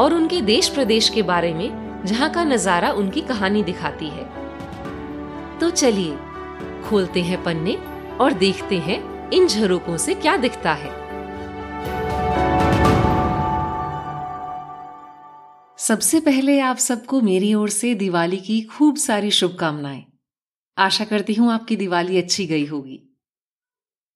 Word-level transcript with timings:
और 0.00 0.14
उनके 0.14 0.40
देश 0.40 0.68
प्रदेश 0.68 1.08
के 1.08 1.22
बारे 1.22 1.52
में 1.54 2.04
जहाँ 2.06 2.30
का 2.30 2.44
नज़ारा 2.44 2.92
उनकी 2.92 3.20
कहानी 3.20 3.62
दिखाती 3.62 4.08
है। 4.08 4.24
तो 5.58 5.70
चलिए, 5.70 6.16
खोलते 6.84 7.22
हैं 7.22 7.42
पन्ने 7.44 7.74
और 8.20 8.32
देखते 8.32 8.78
हैं 8.78 8.98
इन 9.30 9.46
झरोकों 9.46 9.96
से 9.96 10.14
क्या 10.14 10.36
दिखता 10.36 10.72
है। 10.72 10.98
सबसे 15.78 16.20
पहले 16.20 16.58
आप 16.60 16.76
सबको 16.76 17.20
मेरी 17.20 17.54
ओर 17.54 17.68
से 17.68 17.94
दिवाली 17.94 18.36
की 18.36 18.60
खूब 18.62 18.96
सारी 18.96 19.30
शुभकामनाएँ। 19.30 20.04
आशा 20.78 21.04
करती 21.04 21.34
हूँ 21.34 21.52
आपकी 21.52 21.76
दिवाली 21.76 22.18
अच्छी 22.18 22.46
गई 22.46 22.66
होगी। 22.66 23.00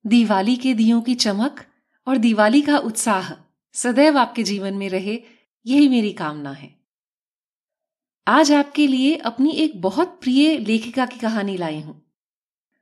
दिवाली 0.04 0.56
के 0.56 0.74
दियों 0.74 1.00
की 1.00 1.14
चमक 1.14 1.60
और 2.06 2.16
दिवाली 2.16 2.60
का 2.62 2.78
उत्साह 2.78 3.32
सदैव 3.74 4.18
आपके 4.18 4.42
जीवन 4.42 4.74
में 4.74 4.88
रहे 4.88 5.18
यही 5.66 5.88
मेरी 5.88 6.12
कामना 6.12 6.50
है। 6.50 6.74
आज 8.26 8.52
आपके 8.52 8.86
लिए 8.86 9.16
अपनी 9.16 9.50
एक 9.50 9.80
बहुत 9.80 10.18
प्रिय 10.22 10.58
लेखिका 10.58 11.06
की 11.06 11.18
कहानी 11.18 11.56
लाई 11.56 11.80
हूँ। 11.80 12.12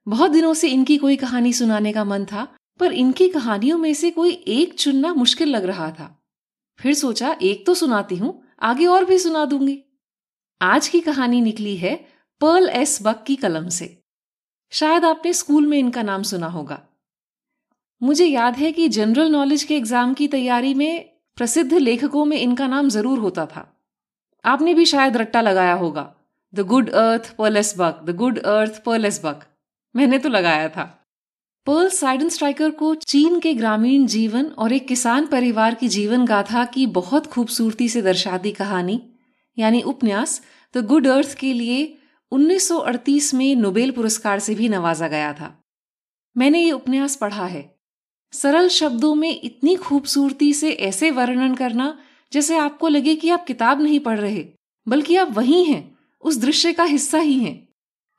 बहुत 0.06 0.30
दिनों 0.30 0.55
से 0.55 0.69
इनकी 0.69 0.97
कोई 0.97 1.16
कहानी 1.16 1.52
सुनाने 1.52 1.92
का 1.92 2.05
मन 2.05 2.24
था, 2.24 2.56
पर 2.80 2.92
इनकी 2.92 3.28
कहानियों 3.28 3.78
में 3.78 3.94
से 3.94 4.11
कोई 4.11 4.33
एक 4.33 4.74
चुनना 4.74 5.14
मुश्किल 5.14 5.48
लग 5.48 5.64
रहा 5.64 5.91
था। 5.91 6.24
फिर 6.80 6.94
सोचा 6.94 7.36
एक 7.42 7.66
तो 7.66 7.74
सुनाती 7.74 8.16
हूँ, 8.16 8.42
आगे 8.62 8.86
और 8.86 9.05
भी 9.05 9.19
सुना 9.19 9.44
दूँगी। 9.44 9.83
आज 10.62 10.89
की 10.89 11.00
कहानी 11.00 11.41
निकली 11.41 11.77
है 11.77 11.94
पर्ल 12.41 12.69
एस 12.69 12.98
बक 13.02 13.24
की 13.27 13.36
कलम 13.36 13.69
से। 13.69 14.02
शायद 14.70 15.05
आपने 15.05 15.33
स्कूल 15.33 15.67
में 15.67 15.78
इनका 15.78 16.02
नाम 16.02 16.22
सुना 16.22 16.46
होगा। 16.46 16.83
मुझे 18.02 18.27
याद 18.27 18.56
है 18.56 18.72
कि 18.72 18.89
जनरल 18.89 19.30
नॉलेज 19.30 19.64
के 19.64 19.77
एग्ज़ाम 19.77 20.14
की 20.14 20.28
तैयारी 20.28 20.74
में 20.74 21.11
प्रसिद्ध 21.38 21.72
लेखकों 21.75 22.25
में 22.25 22.36
इनका 22.38 22.66
नाम 22.66 22.88
ज़रूर 22.88 23.19
होता 23.19 23.47
था। 23.47 23.69
आपने 24.44 24.75
भी 24.75 24.84
शायद 24.86 25.16
रट्टा 25.16 25.41
लगाया 25.41 25.74
होगा। 25.74 26.12
The 26.55 26.61
Good 26.66 26.91
Earth 26.91 27.34
Pearl S 27.36 27.74
Buck 27.78 28.00
the 28.05 28.14
Good 28.16 28.39
Earth 28.39 28.83
Pearl S 28.84 29.20
Buck 29.24 29.44
मैंने 29.94 30.19
तो 30.19 30.28
लगाया 30.28 30.69
था। 30.69 30.84
पर्ल 31.66 31.89
साइडन 31.89 32.28
स्ट्राइकर 32.28 32.70
को 32.70 32.94
चीन 32.94 33.39
के 33.41 33.55
ग्रामीण 33.55 34.06
जीवन 34.06 34.47
और 34.58 34.72
एक 34.72 34.86
किसान 34.89 35.27
परिवार 35.27 35.74
की 35.74 35.89
जीवन 35.89 36.24
गाथा 36.24 36.64
की 36.64 36.86
बहुत 36.92 37.27
खूबसूरती 37.27 37.89
से 37.89 38.02
दर्शाती 38.02 38.52
कहानी, 38.52 39.00
यानी 39.56 39.83
उपन्यास 39.83 40.41
द 40.74 40.84
गुड 40.86 41.06
अर्थ 41.06 41.34
के 41.34 41.52
लिए 41.52 41.98
1938 42.33 43.33
में 43.34 43.55
नोबेल 43.56 43.91
पुरस्कार 43.91 44.39
से 44.39 44.55
भी 44.55 44.69
नवाजा 44.69 45.08
गया 45.08 45.33
था। 45.33 45.56
मैंने 46.36 46.62
ये 46.62 46.72
उपन्यास 46.72 47.17
पढ़ा 47.17 47.46
है। 47.46 47.62
सरल 48.33 48.69
शब्दों 48.69 49.14
में 49.14 49.41
इतनी 49.44 49.77
खूबसूरती 49.77 50.52
से 50.52 50.72
ऐसे 50.72 51.11
वर्णन 51.11 51.55
करना 51.55 51.98
जैसे 52.33 52.56
आपको 52.56 52.89
लगे 52.89 53.14
कि 53.14 53.30
आप 53.30 53.44
किताब 53.44 53.80
नहीं 53.80 54.00
पढ़ 54.00 54.20
रहे, 54.20 54.47
बल्कि 54.89 55.16
आप 55.16 55.30
वही 55.30 55.64
हैं, 55.64 55.98
उस 56.20 56.36
दृश्य 56.36 56.72
का 56.72 56.84
हिस्सा 56.84 57.19
ही 57.19 57.39
हैं। 57.39 57.69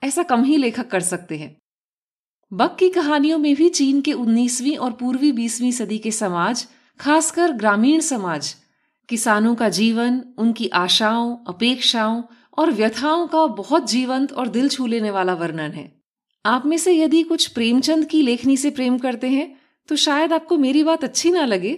ऐसा 0.04 0.24
कम 0.24 0.44
ही 0.44 0.58
लेखक 0.58 0.88
कर 0.88 1.00
सकते 1.00 1.38
हैं। 1.38 1.58
बक 2.54 2.76
की 2.80 2.90
कहानियों 2.90 3.38
में 3.38 3.56
भी 3.56 3.70
चीन 3.70 4.02
के 4.02 4.14
19वीं 4.14 4.78
और 4.78 4.92
पूर्वी 4.92 5.32
20वीं 5.32 5.72
सदी 5.72 5.98
के 5.98 6.12
समाज, 6.12 6.68
खासकर 7.00 7.52
ग्रामीण 7.52 8.00
समाज, 8.00 8.56
किसानों 9.10 9.56
का 9.56 9.70
जीवन, 9.70 10.22
उनकी 10.38 10.68
आशाओं, 10.68 11.38
अपेक्षाओं 11.48 12.24
और 12.58 12.72
व्यथाओं 12.72 13.28
का 13.28 13.46
बहुत 13.46 13.90
जीवंत 13.90 14.34
और 14.34 14.48
दिल 14.48 14.70
छू 14.70 14.86
लेने 14.86 15.12
वाला 15.12 15.34
वर्णन 15.34 15.72
है। 15.72 16.02
आप 16.46 16.66
में 16.66 16.78
से 16.78 16.98
यदि 16.98 17.24
कुछ 17.24 17.48
प्रेमचंद 17.48 18.06
की 18.06 18.22
लेखनी 18.22 18.58
से 18.58 18.70
प्रेम 18.70 18.98
करते 18.98 19.30
हैं 19.30 19.63
तो 19.90 19.96
शायद 19.96 20.34
आपको 20.34 20.58
मेरी 20.58 20.84
बात 20.84 21.04
अच्छी 21.04 21.32
ना 21.32 21.46
लगे। 21.46 21.74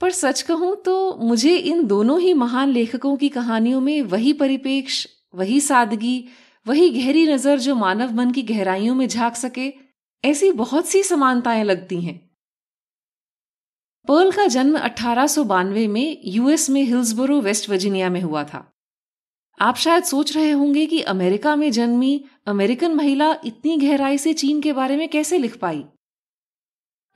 पर 0.00 0.10
सच 0.10 0.42
कहूँ 0.42 0.74
तो 0.76 1.16
मुझे 1.16 1.56
इन 1.56 1.86
दोनों 1.86 2.20
ही 2.20 2.32
महान 2.34 2.68
लेखकों 2.68 3.16
की 3.16 3.28
कहानियों 3.28 3.80
में 3.80 4.02
वही 4.02 4.32
परिपेक्ष, 4.32 5.06
वही 5.34 5.60
सादगी, 5.60 6.24
वही 6.66 6.88
गहरी 6.90 7.26
नज़र 7.26 7.58
जो 7.58 7.74
मानव 7.74 8.14
मन 8.14 8.30
की 8.30 8.42
गहराइयों 8.42 8.94
में 8.94 9.08
झाँक 9.08 9.34
सके, 9.34 9.72
ऐसी 10.24 10.52
बहुत 10.52 10.86
सी 10.86 11.02
समानताएँ 11.02 11.64
लगती 11.64 12.00
हैं। 12.00 12.30
पर्ल 14.08 14.30
का 14.32 14.46
जन्म 14.46 14.78
अठारह 14.78 15.26
में 15.88 16.20
यूएस 16.24 16.70
में 16.70 16.82
हिल्सबोरो, 16.82 17.40
वेस्ट 17.40 17.70
वर्जीनिया 17.70 18.10
में 18.10 18.20
हुआ 18.20 18.44
था। 18.44 18.72
आप 19.60 19.76
शायद 19.76 20.04
सोच 20.04 20.36
रहे 20.36 20.50
होंगे 20.50 20.86
कि 20.86 21.00
अमेरिका 21.00 21.56
में 21.56 21.70
जन्मी 21.70 22.24
अमेरिकन 22.46 22.94
महिला 22.94 23.36
इतनी 23.44 23.76
गहराई 23.76 24.18
से 24.18 24.32
चीन 24.32 24.60
के 24.60 24.72
बारे 24.72 24.96
में 24.96 25.08
कैसे 25.08 25.38
लिख 25.38 25.56
पाई? 25.56 25.84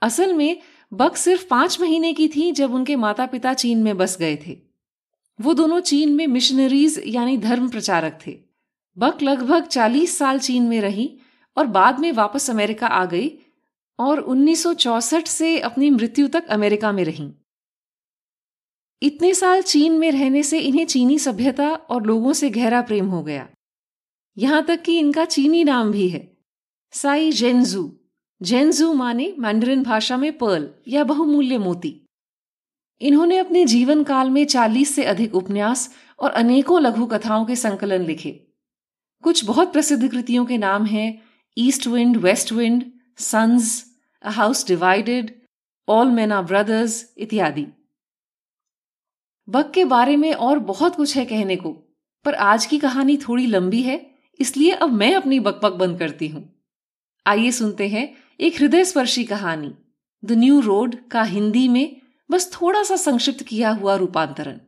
असल 0.01 0.33
में, 0.33 0.61
बक 0.93 1.15
सिर्फ़ 1.15 1.47
पाँच 1.47 1.81
महीने 1.81 2.13
की 2.13 2.27
थी 2.27 2.51
जब 2.51 2.73
उनके 2.73 2.95
माता 2.95 3.25
पिता 3.25 3.53
चीन 3.53 3.83
में 3.83 3.97
बस 3.97 4.17
गए 4.17 4.39
थे। 4.47 4.59
वो 5.41 5.53
दोनों 5.53 5.79
चीन 5.79 6.15
में 6.15 6.27
मिशनरीज 6.27 7.03
यानी 7.05 7.37
धर्म 7.37 7.69
प्रचारक 7.69 8.19
थे। 8.27 8.39
बक 8.97 9.21
लगभग 9.21 9.65
चालीस 9.65 10.17
साल 10.17 10.39
चीन 10.39 10.63
में 10.63 10.81
रही 10.81 11.17
और 11.57 11.67
बाद 11.67 11.99
में 11.99 12.11
वापस 12.11 12.49
अमेरिका 12.49 12.87
आ 12.87 13.05
गई 13.05 13.31
और 13.99 14.19
1964 14.19 15.27
से 15.27 15.59
अपनी 15.59 15.89
मृत्यु 15.89 16.27
तक 16.27 16.47
अमेरिका 16.47 16.91
में 16.91 17.03
रही। 17.03 17.31
इतने 19.01 19.33
साल 19.33 19.61
चीन 19.61 19.93
में 19.93 20.11
रहने 20.11 20.43
से 20.43 20.59
इन्हें 20.59 20.85
चीनी 20.85 21.19
सभ्यता 21.19 21.69
और 21.69 22.03
लोगों 22.03 22.33
से 22.33 22.49
गहरा 22.49 22.81
प्रेम 22.81 23.05
हो 23.05 23.23
गया। 23.23 23.49
यहाँ 24.37 24.65
तक 24.65 24.81
कि 24.81 24.99
इनका 24.99 25.25
चीनी 25.25 25.63
नाम 25.63 25.91
भी 25.91 26.09
है। 26.09 26.37
साई 26.91 27.31
जेनजू। 27.31 27.97
जेनजू 28.41 28.93
माने 28.93 29.33
मैंडरिन 29.39 29.83
भाषा 29.83 30.17
में 30.17 30.37
पर्ल 30.37 30.69
या 30.87 31.03
बहुमूल्य 31.03 31.57
मोती। 31.57 32.07
इन्होंने 33.01 33.37
अपने 33.37 33.65
जीवन 33.65 34.03
काल 34.03 34.29
में 34.29 34.45
चालीस 34.45 34.95
से 34.95 35.03
अधिक 35.03 35.35
उपन्यास 35.35 35.89
और 36.19 36.31
अनेकों 36.31 36.81
लघु 36.81 37.05
कथाओं 37.05 37.45
के 37.45 37.55
संकलन 37.55 38.01
लिखे। 38.01 38.31
कुछ 39.23 39.43
बहुत 39.45 39.73
प्रसिद्ध 39.73 40.07
कृतियों 40.11 40.45
के 40.45 40.57
नाम 40.57 40.85
हैं, 40.85 41.21
East 41.57 41.87
Wind, 41.87 42.17
West 42.17 42.51
Wind, 42.51 42.83
Sons, 43.17 43.85
A 44.23 44.29
House 44.29 44.67
Divided, 44.67 45.31
All 45.87 46.07
Men 46.07 46.31
Are 46.31 46.43
Brothers 46.43 47.13
इत्यादि। 47.17 47.67
बक 49.47 49.71
के 49.71 49.85
बारे 49.85 50.15
में 50.17 50.33
और 50.33 50.59
बहुत 50.59 50.95
कुछ 50.95 51.15
है 51.17 51.25
कहने 51.25 51.55
को, 51.55 51.71
पर 52.25 52.35
आज 52.35 52.65
की 52.65 52.79
कहानी 52.79 53.17
थोड़ी 53.17 53.45
लंबी 53.45 53.81
है, 53.81 53.99
इसलिए 54.39 54.71
अब 54.71 54.93
मैं 54.93 55.13
अपनी 55.15 55.39
बकबक 55.39 55.73
बंद 55.73 55.99
करती 55.99 56.27
हूँ। 56.27 56.50
आइए 57.27 57.51
सुनते 57.51 57.87
हैं 57.87 58.17
एक 58.39 58.55
हृदय 58.55 58.85
स्पर्शी 58.85 59.23
कहानी। 59.23 59.75
द 60.25 60.31
न्यू 60.31 60.59
रोड 60.59 60.95
का 61.09 61.23
हिंदी 61.23 61.67
में 61.67 62.01
बस 62.31 62.61
थोड़ा 62.61 62.83
सा 62.83 62.95
संक्षिप्त 62.95 63.43
किया 63.43 63.69
हुआ 63.69 63.95
रूपांतरण। 63.95 64.59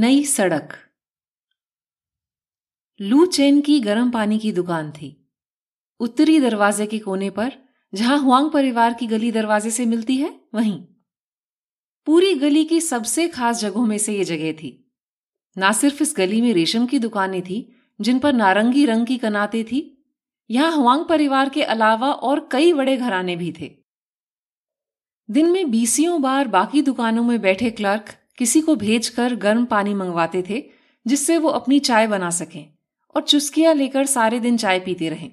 नई 0.00 0.24
सड़क। 0.24 0.68
लू 3.00 3.26
चेन 3.26 3.60
की 3.60 3.80
गर्म 3.80 4.10
पानी 4.10 4.38
की 4.38 4.52
दुकान 4.52 4.90
थी। 4.90 5.30
उत्तरी 6.00 6.40
दरवाजे 6.40 6.86
के 6.86 6.98
कोने 6.98 7.30
पर, 7.30 7.52
जहाँ 7.94 8.18
हुआंग 8.18 8.50
परिवार 8.50 8.94
की 8.94 9.06
गली 9.06 9.32
दरवाजे 9.32 9.70
से 9.70 9.86
मिलती 9.86 10.16
है, 10.16 10.40
वहीं। 10.54 10.84
पूरी 12.06 12.34
गली 12.34 12.64
की 12.64 12.80
सबसे 12.80 13.28
खास 13.28 13.60
जगहों 13.60 13.86
में 13.86 13.98
से 13.98 14.16
यह 14.16 14.24
जगह 14.24 14.52
थी। 14.52 14.84
ना 15.58 15.72
सिर्फ़ 15.72 16.02
इस 16.02 16.14
गली 16.16 16.40
में 16.40 16.52
रेशम 16.52 16.86
की 16.86 16.98
दुकानें 16.98 17.42
थी, 17.42 17.76
जिन 18.00 18.18
पर 18.18 18.32
नारंगी 18.32 18.84
रंग 18.84 19.06
की 19.06 19.18
कनाते 19.18 19.64
थी, 19.64 20.04
यहाँ 20.50 20.72
हवांग 20.72 21.04
परिवार 21.04 21.48
के 21.48 21.62
अलावा 21.62 22.12
और 22.12 22.48
कई 22.52 22.72
बड़े 22.72 22.96
घराने 22.96 23.36
भी 23.36 23.52
थे। 23.60 23.70
दिन 25.30 25.50
में 25.50 25.70
बीसियों 25.70 26.22
बार 26.22 26.48
बाकी 26.48 26.82
दुकानों 26.82 27.24
में 27.24 27.40
बैठे 27.40 27.70
क्लर्क 27.70 28.14
किसी 28.38 28.60
को 28.60 28.76
भेजकर 28.76 29.34
गर्म 29.34 29.64
पानी 29.64 29.94
मंगवाते 29.94 30.44
थे, 30.50 30.64
जिससे 31.06 31.38
वो 31.38 31.48
अपनी 31.48 31.78
चाय 31.78 32.06
बना 32.06 32.30
सकें 32.30 32.66
और 33.16 33.22
चुस्कियाँ 33.22 33.74
लेकर 33.74 34.06
सारे 34.06 34.40
दिन 34.40 34.56
चाय 34.56 34.80
पीते 34.80 35.08
रहें। 35.08 35.30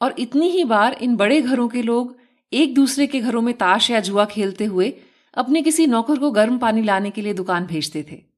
और 0.00 0.14
इतनी 0.18 0.48
ही 0.48 0.64
बार 0.64 0.92
इन 0.92 1.16
बड़े 1.16 1.42
घरों 1.42 1.68
के 1.68 1.82
लोग 1.82 2.16
एक 2.52 2.74
दूसरे 2.74 3.06
के 3.06 3.20
घरों 3.20 3.42
में 3.42 3.54
ताश 3.54 3.90
या 3.90 4.00
जुआ 4.00 4.24
खेलते 4.24 4.64
हुए 4.64 4.92
अपने 5.34 5.62
किसी 5.62 5.86
नौकर 5.86 6.18
को 6.18 6.30
गर्म 6.30 6.58
पानी 6.58 6.82
लाने 6.82 7.10
के 7.10 7.22
लिए 7.22 7.34
दुकान 7.34 7.66
भेजते 7.66 8.06
थे। 8.12 8.31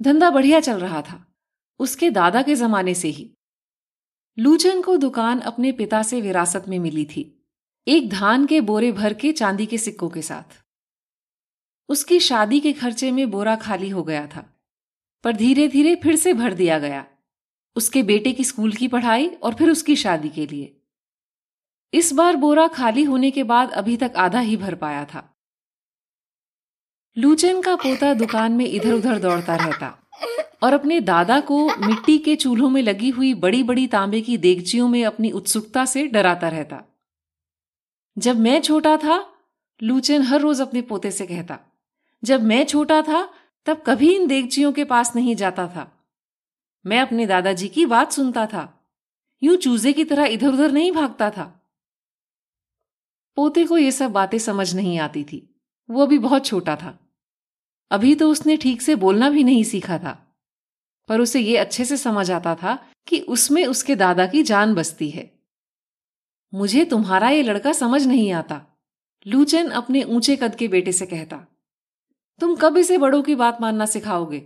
धंधा 0.00 0.30
बढ़िया 0.30 0.60
चल 0.60 0.78
रहा 0.78 1.02
था, 1.02 1.24
उसके 1.80 2.10
दादा 2.10 2.42
के 2.42 2.54
जमाने 2.54 2.94
से 2.94 3.08
ही। 3.08 3.30
लूचन 4.38 4.80
को 4.82 4.96
दुकान 4.96 5.40
अपने 5.40 5.72
पिता 5.72 6.02
से 6.02 6.20
विरासत 6.20 6.64
में 6.68 6.78
मिली 6.78 7.04
थी, 7.04 7.24
एक 7.86 8.08
धान 8.10 8.46
के 8.46 8.60
बोरे 8.60 8.92
भर 8.92 9.14
के 9.14 9.32
चांदी 9.32 9.66
के 9.66 9.78
सिक्कों 9.78 10.08
के 10.08 10.22
साथ। 10.22 10.62
उसकी 11.88 12.20
शादी 12.20 12.60
के 12.60 12.72
खर्चे 12.72 13.10
में 13.12 13.30
बोरा 13.30 13.56
खाली 13.56 13.88
हो 13.88 14.02
गया 14.02 14.26
था, 14.26 14.44
पर 15.24 15.36
धीरे 15.36 15.68
धीरे 15.68 15.94
फिर 15.96 16.16
से 16.16 16.34
भर 16.34 16.54
दिया 16.54 16.78
गया, 16.78 17.04
उसके 17.76 18.02
बेटे 18.02 18.32
की 18.32 18.44
स्कूल 18.44 18.72
की 18.72 18.88
पढ़ाई 18.88 19.26
और 19.26 19.54
फिर 19.54 19.70
उसकी 19.70 19.96
शादी 19.96 20.28
के 20.28 20.46
लिए। 20.46 20.76
इस 21.92 22.12
बार 22.12 22.36
बोरा 22.36 22.66
खाली 22.68 23.02
होने 23.02 23.30
के 23.30 23.42
बाद 23.42 23.70
अभी 23.70 23.96
तक 23.96 24.12
आधा 24.16 24.40
ही 24.40 24.56
भर 24.56 24.74
पाया 24.74 25.04
था। 25.04 25.26
लूचन 27.18 27.62
का 27.62 27.76
पोता 27.76 28.14
दुकान 28.14 28.52
में 28.52 28.66
इधर 28.66 28.92
उधर 28.92 29.18
दौड़ता 29.18 29.56
रहता 29.56 30.08
और 30.62 30.72
अपने 30.72 31.00
दादा 31.00 31.40
को 31.40 31.86
मिट्टी 31.86 32.18
के 32.18 32.36
चूल्हों 32.36 32.70
में 32.70 32.82
लगी 32.82 33.10
हुई 33.10 33.34
बड़ी 33.34 33.62
बड़ी 33.62 33.86
तांबे 33.86 34.20
की 34.20 34.38
देगचियों 34.38 34.88
में 34.88 35.04
अपनी 35.04 35.30
उत्सुकता 35.30 35.84
से 35.84 36.06
डराता 36.06 36.48
रहता। 36.48 36.82
जब 38.18 38.36
मैं 38.36 38.60
छोटा 38.60 38.96
था, 38.96 39.32
लूचन 39.82 40.22
हर 40.22 40.40
रोज 40.40 40.60
अपने 40.60 40.82
पोते 40.82 41.10
से 41.10 41.26
कहता। 41.26 41.58
जब 42.24 42.42
मैं 42.42 42.64
छोटा 42.64 43.02
था, 43.02 43.34
तब 43.66 43.82
कभी 43.86 44.14
इन 44.14 44.26
देगचियों 44.26 44.72
के 44.72 44.84
पास 44.84 45.16
नहीं 45.16 45.36
जाता 45.36 45.66
था। 45.66 46.06
मैं 46.86 47.00
अपने 47.00 47.26
दादाजी 47.26 47.68
की 47.68 47.86
बात 47.86 48.12
सुनता 48.12 48.46
था। 48.46 48.92
यूँ 49.42 49.56
चूजे 49.56 49.92
की 49.92 50.04
तरह 50.04 50.24
इधर 50.24 50.48
उधर 50.48 50.72
नहीं 50.72 50.92
भागता 50.92 51.30
था। 51.30 51.72
पोते 53.36 53.64
को 53.64 53.78
ये 53.78 53.92
सब 53.92 54.10
बातें 54.10 54.38
समझ 54.38 54.74
नहीं 54.74 54.98
आती 54.98 55.24
थी। 55.24 55.49
वो 55.90 56.02
अभी 56.02 56.18
बहुत 56.18 56.46
छोटा 56.46 56.76
था। 56.76 56.98
अभी 57.90 58.14
तो 58.14 58.30
उसने 58.30 58.56
ठीक 58.56 58.82
से 58.82 58.94
बोलना 58.94 59.28
भी 59.30 59.44
नहीं 59.44 59.62
सीखा 59.64 59.98
था, 59.98 60.12
पर 61.08 61.20
उसे 61.20 61.40
ये 61.40 61.56
अच्छे 61.56 61.84
से 61.84 61.96
समझ 61.96 62.30
आता 62.30 62.54
था 62.54 62.78
कि 63.08 63.20
उसमें 63.28 63.64
उसके 63.66 63.96
दादा 63.96 64.26
की 64.26 64.42
जान 64.42 64.74
बसती 64.74 65.08
है। 65.10 65.30
मुझे 66.52 66.84
तुम्हारा 66.84 67.30
ये 67.30 67.42
लड़का 67.42 67.72
समझ 67.72 68.06
नहीं 68.06 68.30
आता, 68.32 68.60
लूचन 69.26 69.70
अपने 69.70 70.02
ऊँचे 70.02 70.36
कद 70.36 70.54
के 70.54 70.68
बेटे 70.68 70.92
से 70.92 71.06
कहता। 71.06 71.44
तुम 72.40 72.54
कब 72.56 72.76
इसे 72.76 72.98
बड़ों 72.98 73.22
की 73.22 73.34
बात 73.34 73.60
मानना 73.60 73.86
सिखाओगे? 73.86 74.42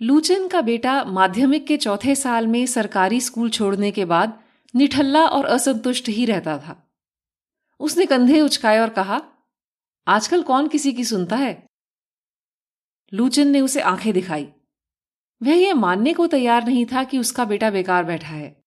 लूचन 0.00 0.46
का 0.48 0.60
बेटा 0.60 1.02
माध्यमिक 1.04 1.66
के 1.66 1.76
चौथे 1.76 2.14
साल 2.14 2.46
में 2.46 2.64
सरकारी 2.66 3.20
स्कूल 3.20 3.50
छोड़ने 3.50 3.90
के 3.90 4.04
बाद 4.04 4.38
निठल्ला 4.74 5.26
और 5.26 5.44
असंतुष्ट 5.46 6.08
ही 6.08 6.24
रहता 6.24 6.56
था। 6.58 6.76
उसने 7.80 8.06
कंधे 8.06 8.40
उचकाए 8.40 8.78
और 8.78 8.88
कहा 8.90 9.20
आजकल 10.06 10.42
कौन 10.42 10.68
किसी 10.68 10.92
की 10.92 11.04
सुनता 11.04 11.36
है? 11.36 11.66
लूचन 13.12 13.48
ने 13.48 13.60
उसे 13.60 13.80
आँखें 13.80 14.12
दिखाई। 14.12 14.44
वह 15.42 15.54
यह 15.54 15.74
मानने 15.74 16.12
को 16.12 16.26
तैयार 16.26 16.66
नहीं 16.66 16.86
था 16.86 17.04
कि 17.04 17.18
उसका 17.18 17.44
बेटा 17.44 17.70
बेकार 17.70 18.04
बैठा 18.04 18.28
है। 18.28 18.64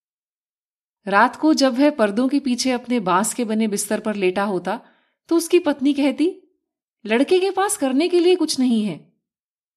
रात 1.07 1.35
को 1.35 1.53
जब 1.53 1.77
वह 1.79 1.89
पर्दों 1.89 2.27
के 2.27 2.39
पीछे 2.39 2.71
अपने 2.71 2.99
बाँस 2.99 3.33
के 3.33 3.45
बने 3.45 3.67
बिस्तर 3.67 3.99
पर 3.99 4.15
लेटा 4.15 4.43
होता 4.43 4.81
तो 5.29 5.35
उसकी 5.35 5.59
पत्नी 5.59 5.93
कहती, 5.93 6.41
लड़के 7.05 7.39
के 7.39 7.51
पास 7.51 7.77
करने 7.77 8.09
के 8.09 8.19
लिए 8.19 8.35
कुछ 8.35 8.59
नहीं 8.59 8.85
है। 8.85 9.13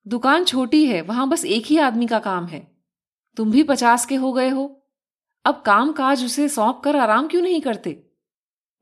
दुकान 0.09 0.45
छोटी 0.45 0.87
है, 0.87 1.03
वहाँ 1.03 1.29
बस 1.29 1.45
एक 1.45 1.67
ही 1.67 1.79
आदमी 1.79 2.07
का 2.07 2.19
काम 2.19 2.47
है। 2.47 2.77
तुम 3.37 3.51
भी 3.51 3.63
पचास 3.63 4.07
के 4.07 4.15
हो 4.15 4.33
गए 4.33 4.49
हो। 4.49 4.87
अब 5.45 5.63
काम 5.67 5.93
काज 5.93 6.25
उसे 6.25 6.49
सौंप 6.49 6.81
कर 6.85 6.97
आराम 6.97 7.29
क्यों 7.29 7.43
नहीं 7.43 7.61
करते? 7.61 8.08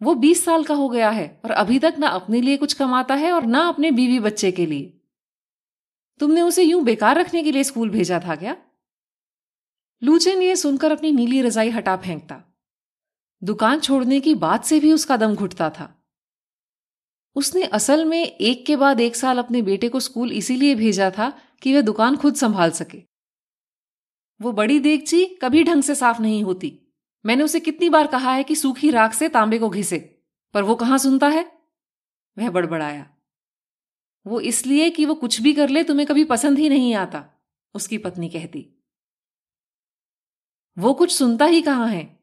वो 0.02 0.14
बीस 0.14 0.44
साल 0.44 0.64
का 0.64 0.75
हो 0.75 0.88
गया 0.88 1.10
है 1.10 1.40
और 1.44 1.50
अभी 1.50 1.78
तक 1.78 1.94
ना 1.98 2.08
अपने 2.08 2.40
लिए 2.40 2.56
कुछ 2.56 2.72
कमाता 2.72 3.14
है 3.14 3.32
और 3.32 3.46
ना 3.46 3.69
अपने 3.69 3.90
बीवी 3.90 4.20
बच्चे 4.20 4.52
के 4.52 4.66
लिए। 4.66 5.00
तुमने 6.19 6.40
उसे 6.40 6.62
यूँ 6.62 6.82
बेकार 6.82 7.19
रखने 7.19 7.43
के 7.43 7.52
लिए 7.52 7.64
स्कूल 7.64 7.90
भेजा 7.90 8.20
था 8.20 8.37
क्या? 8.37 8.56
लूचन 10.02 10.43
ये 10.43 10.56
सुनकर 10.56 10.93
अपनी 10.93 11.12
नीली 11.12 11.43
रजाई 11.43 11.70
हटा 11.70 11.96
फेंकता। 11.96 12.43
दुकान 13.44 13.81
छोड़ने 13.81 14.20
की 14.20 14.34
बात 14.34 14.64
से 14.64 14.81
भी 14.81 14.93
उसका 14.93 15.16
दम 15.16 15.34
घुटता 15.34 15.70
था। 15.70 16.04
उसने 17.37 17.62
असल 17.62 18.04
में 18.04 18.25
एक 18.25 18.66
के 18.66 18.76
बाद 18.76 19.00
एक 19.00 19.16
साल 19.16 19.38
अपने 19.38 19.62
बेटे 19.62 19.88
को 19.88 20.00
स्कूल 20.00 20.32
इसीलिए 20.32 20.75
भेजा 20.75 21.10
था 21.10 21.38
कि 21.62 21.75
वह 21.75 21.81
दुकान 21.81 22.16
खुद 22.16 22.34
संभाल 22.34 22.70
सके। 22.70 23.02
वो 24.42 24.52
बड़ी 24.52 24.78
देगची 24.78 25.25
कभी 25.25 25.64
ढंग 25.64 25.82
से 25.82 25.94
साफ़ 25.94 26.22
नहीं 26.22 26.44
होती। 26.44 26.85
मैंने 27.26 27.44
उसे 27.44 27.61
कितनी 27.61 27.88
बार 27.88 28.06
कहा 28.06 28.32
है 28.32 28.44
कि 28.44 28.56
सूखी 28.56 28.90
राख 28.90 29.12
से 29.12 29.28
तांबे 29.28 29.58
को 29.58 29.69
घिसे, 29.69 30.23
पर 30.55 30.62
वो 30.62 30.75
कहाँ 30.75 30.99
सुनता 30.99 31.28
है? 31.28 31.52
वह 32.38 32.50
बड़बड़ाया। 32.50 33.11
वो 34.26 34.40
इसलिए 34.40 34.90
कि 34.90 35.05
वो 35.05 35.14
कुछ 35.14 35.40
भी 35.40 35.52
कर 35.52 35.69
ले, 35.69 35.84
तुम्हें 35.84 36.06
कभी 36.06 36.25
पसंद 36.25 36.58
ही 36.58 36.69
नहीं 36.69 36.94
आता, 36.94 37.25
उसकी 37.75 37.99
पत्नी 37.99 38.28
कहती। 38.28 38.84
वो 40.78 40.94
कुछ 40.94 41.12
सुनता 41.12 41.44
ही 41.44 41.62
कहाँ 41.62 41.88
है? 41.88 42.19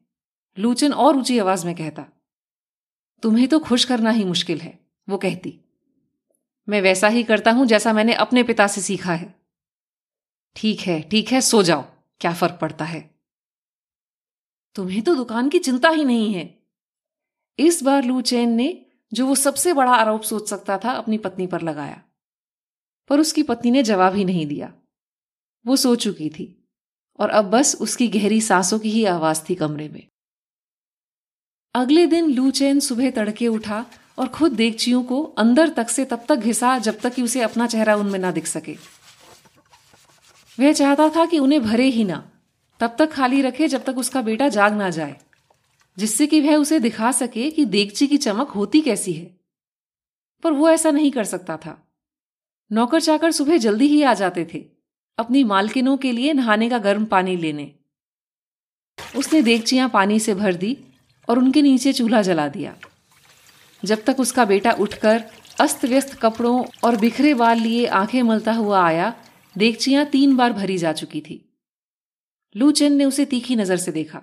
लूचन 0.58 0.92
और 0.92 1.16
ऊँची 1.16 1.38
आवाज़ 1.38 1.66
में 1.66 1.74
कहता। 1.74 2.06
तुम्हें 3.22 3.48
तो 3.48 3.58
खुश 3.58 3.84
करना 3.84 4.10
ही 4.10 4.24
मुश्किल 4.24 4.60
है, 4.60 4.78
वो 5.08 5.18
कहती। 5.18 5.60
मैं 6.68 6.82
वैसा 6.82 7.08
ही 7.08 7.22
करता 7.24 7.50
हूँ 7.50 7.66
जैसा 7.66 7.92
मैंने 7.92 8.14
अपने 8.14 8.42
पिता 8.42 8.66
से 8.66 8.80
सीखा 8.80 9.14
है। 9.14 9.34
ठीक 10.56 10.80
है 10.80 11.02
ठीक 11.02 11.32
है, 11.32 11.40
सो 11.40 11.62
जाओ, 11.62 11.82
क्या 12.20 12.34
फ़र्क 12.34 12.58
पड़ता 12.60 12.84
है? 12.84 13.13
तुम्हें 14.74 15.02
तो 15.02 15.14
दुकान 15.14 15.48
की 15.48 15.58
चिंता 15.58 15.88
ही 15.88 16.04
नहीं 16.04 16.34
है। 16.34 16.62
इस 17.58 17.82
बार 17.82 18.04
लू 18.04 18.20
चैन 18.20 18.50
ने 18.50 18.86
जो 19.12 19.26
वो 19.26 19.34
सबसे 19.34 19.72
बड़ा 19.72 19.92
आरोप 19.92 20.22
सोच 20.22 20.48
सकता 20.48 20.78
था, 20.78 20.90
अपनी 20.90 21.18
पत्नी 21.18 21.46
पर 21.46 21.62
लगाया। 21.62 22.02
पर 23.08 23.20
उसकी 23.20 23.42
पत्नी 23.42 23.70
ने 23.70 23.82
जवाब 23.82 24.14
ही 24.14 24.24
नहीं 24.24 24.46
दिया। 24.46 24.72
वो 25.66 25.76
सो 25.76 25.96
चुकी 25.96 26.30
थी 26.30 26.68
और 27.18 27.30
अब 27.30 27.44
बस 27.44 27.76
उसकी 27.80 28.08
गहरी 28.08 28.40
सांसों 28.40 28.78
की 28.78 28.90
ही 28.90 29.04
आवाज़ 29.04 29.42
थी 29.50 29.54
कमरे 29.54 29.88
में। 29.88 30.06
अगले 31.74 32.06
दिन 32.06 32.30
लू 32.30 32.50
चैन 32.50 32.80
सुबह 32.80 33.10
तड़के 33.10 33.48
उठा 33.48 33.86
और 34.18 34.28
खुद 34.28 34.52
देखचियों 34.52 35.04
को 35.04 35.22
अंदर 35.22 35.68
तक 35.68 35.88
से 35.88 36.04
तब 36.04 36.24
तक 36.28 36.36
घिसा 36.36 36.78
जब 36.78 37.00
तक 37.00 37.14
कि 37.14 37.22
उसे 37.22 37.40
अपना 37.40 37.66
चेहरा 37.66 37.96
उनमें 37.96 38.18
ना 38.18 38.30
दिख 38.30 38.46
सके। 38.46 38.76
वह 40.60 40.72
चाहता 40.72 41.08
था 41.08 41.26
कि 41.26 41.38
उन्हें 41.38 41.62
भरे 41.62 41.86
ही 41.86 42.04
ना। 42.04 42.30
तब 42.84 42.96
तक 42.98 43.12
खाली 43.12 43.42
रखे 43.42 43.68
जब 43.68 43.84
तक 43.84 43.98
उसका 43.98 44.22
बेटा 44.22 44.48
जाग 44.48 44.72
ना 44.72 44.90
जाए। 44.90 45.16
जिससे 45.98 46.26
कि 46.26 46.40
वह 46.40 46.56
उसे 46.56 46.80
दिखा 46.80 47.12
सके 47.12 47.50
कि 47.50 47.64
देगची 47.64 48.06
की 48.06 48.16
चमक 48.16 48.48
होती 48.48 48.80
कैसी 48.80 49.12
है। 49.12 49.36
पर 50.42 50.52
वो 50.52 50.70
ऐसा 50.70 50.90
नहीं 50.90 51.10
कर 51.10 51.24
सकता 51.24 51.56
था। 51.56 51.92
नौकर 52.72 53.00
चाकर 53.00 53.32
सुबह 53.32 53.56
जल्दी 53.56 53.86
ही 53.86 54.02
आ 54.02 54.14
जाते 54.14 54.48
थे, 54.54 54.64
अपनी 55.18 55.44
मालकिनों 55.44 55.96
के 55.96 56.12
लिए 56.12 56.32
नहाने 56.32 56.70
का 56.70 56.78
गर्म 56.78 57.04
पानी 57.04 57.36
लेने। 57.36 57.74
उसने 59.16 59.42
देगचियाँ 59.42 59.88
पानी 59.88 60.20
से 60.20 60.34
भर 60.34 60.54
दी 60.54 60.78
और 61.28 61.38
उनके 61.38 61.62
नीचे 61.62 61.92
चूल्हा 61.92 62.22
जला 62.22 62.48
दिया। 62.48 62.76
जब 63.84 64.04
तक 64.04 64.16
उसका 64.20 64.44
बेटा 64.44 64.70
उठकर 64.70 65.24
अस्त 65.60 65.84
व्यस्त 65.84 66.14
कपड़ों 66.14 66.64
और 66.84 66.96
बिखरे 66.96 67.34
बाल 67.34 67.58
लिए 67.58 67.86
आँखें 67.86 68.22
मलता 68.22 68.52
हुआ 68.52 68.86
आया, 68.86 69.14
देगचियाँ 69.58 70.04
तीन 70.04 70.36
बार 70.36 70.52
भरी 70.52 70.78
जा 70.78 70.92
चुकी 70.92 71.20
थी। 71.20 71.50
लूचेन 72.54 72.92
ने 72.92 73.04
उसे 73.04 73.24
तीखी 73.24 73.56
नज़र 73.56 73.76
से 73.76 73.92
देखा। 73.92 74.22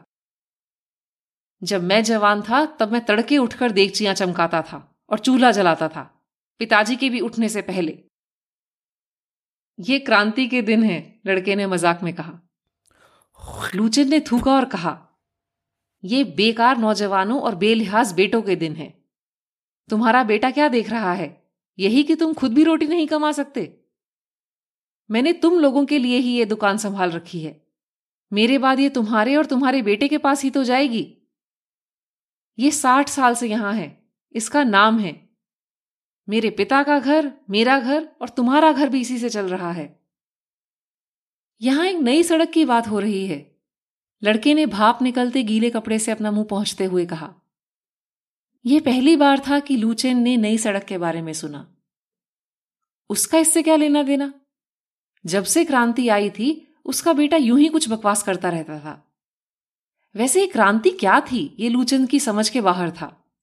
जब 1.62 1.84
मैं 1.84 2.04
जवान 2.04 2.42
था, 2.42 2.66
तब 2.66 2.92
मैं 2.92 3.04
तड़के 3.06 3.38
उठकर 3.38 3.72
देगचियाँ 3.72 4.14
चमकाता 4.14 4.62
था 4.62 4.78
और 5.10 5.20
चूल्हा 5.20 5.52
जलाता 5.52 5.88
था, 5.88 6.04
पिताजी 6.60 6.96
के 6.96 7.10
भी 7.10 7.20
उठने 7.20 7.50
से 7.50 7.62
पहले। 7.62 7.98
ये 9.80 10.00
क्रांति 10.00 10.48
के 10.48 10.62
दिन 10.62 10.84
है, 10.84 11.22
लड़के 11.28 11.56
ने 11.56 11.68
मज़ाक 11.68 12.04
में 12.04 12.14
कहा। 12.14 12.40
लूचन 13.76 14.10
ने 14.10 14.20
थूका 14.20 14.56
और 14.56 14.66
कहा, 14.66 14.98
ये 16.04 16.24
बेकार 16.24 16.78
नौजवानों 16.78 17.42
और 17.42 17.56
बेलिहाज 17.56 18.12
बेटों 18.14 18.42
के 18.42 18.56
दिन 18.56 18.76
है। 18.76 18.94
तुम्हारा 19.90 20.24
बेटा 20.24 20.52
क्या 20.52 20.68
देख 20.68 20.90
रहा 20.90 21.14
है? 21.14 21.30
यही 21.80 22.04
कि 22.04 22.16
तुम 22.16 22.34
खुद 22.34 22.54
भी 22.54 22.64
रोटी 22.64 22.86
नहीं 22.86 23.08
कमा 23.08 23.32
सकते? 23.32 23.62
मैंने 25.10 25.34
तुम 25.34 25.60
लोगों 25.60 25.86
के 25.86 26.00
लिए 26.00 26.18
ही 26.18 26.32
ये 26.32 26.46
दुकान 26.46 26.78
संभाल 26.78 27.12
रखी 27.12 27.40
है। 27.40 27.60
मेरे 28.34 28.58
बाद 28.58 28.80
ये 28.80 28.90
तुम्हारे 28.90 29.36
और 29.36 29.46
तुम्हारे 29.46 29.82
बेटे 29.82 30.08
के 30.08 30.18
पास 30.18 30.44
ही 30.44 30.50
तो 30.50 30.64
जाएगी। 30.64 31.18
ये 32.60 32.72
साठ 32.72 33.10
साल 33.10 33.36
से 33.36 33.48
यहाँ 33.48 33.74
है। 33.74 34.12
इसका 34.36 34.64
नाम 34.64 35.00
है। 35.00 35.30
मेरे 36.30 36.50
पिता 36.50 36.84
का 36.84 37.00
घर, 37.00 37.34
मेरा 37.50 37.80
घर 37.80 38.10
और 38.22 38.30
तुम्हारा 38.30 38.72
घर 38.72 38.90
भी 38.90 39.02
इसी 39.02 39.20
से 39.20 39.30
चल 39.30 39.50
रहा 39.50 39.72
है। 39.72 40.02
यहाँ 41.62 41.86
एक 41.88 41.98
नई 41.98 42.24
सड़क 42.24 42.50
की 42.50 42.66
बात 42.66 42.88
हो 42.88 43.00
रही 43.00 43.28
है। 43.28 43.62
लड़के 44.24 44.54
ने 44.54 44.66
भाप 44.66 45.02
निकलते 45.02 45.44
गीले 45.44 45.70
कपड़े 45.70 46.00
से 46.00 46.12
अपना 46.12 46.32
मुँह 46.32 46.46
पहुँचते 46.46 46.86
हुए 46.86 47.06
कहा। 47.06 47.34
यह 48.66 48.80
पहली 48.80 49.16
बार 49.16 49.40
था 49.40 49.60
कि 49.60 49.78
लूचेन 49.78 50.18
ने 50.18 50.38
नई 50.38 50.58
सड़क 50.58 50.84
के 50.84 50.98
बारे 50.98 51.22
में 51.22 51.34
सुना। 51.34 51.76
उसका 53.10 53.38
इससे 53.38 53.64
क्या 53.64 53.76
लेना 53.76 54.04
देना? 54.04 54.34
जब 55.26 55.44
से 55.44 55.66
क्रांति 55.66 56.08
आई 56.08 56.30
थी 56.30 56.71
उसका 56.86 57.14
बेटा 57.14 57.38
यूँ 57.38 57.60
ही 57.60 57.68
कुछ 57.68 57.90
बकवास 57.90 58.24
करता 58.24 58.50
रहता 58.50 58.80
था। 58.80 59.14
वैसे 60.16 60.42
ये 60.42 60.48
क्रांति 60.48 60.90
क्या 60.90 61.20
थी? 61.20 61.56
ये 61.60 61.70
लूचंद 61.70 62.10
की 62.10 62.20
समझ 62.20 62.50
के 62.50 62.62
बाहर 62.62 62.92
था। 62.92 63.34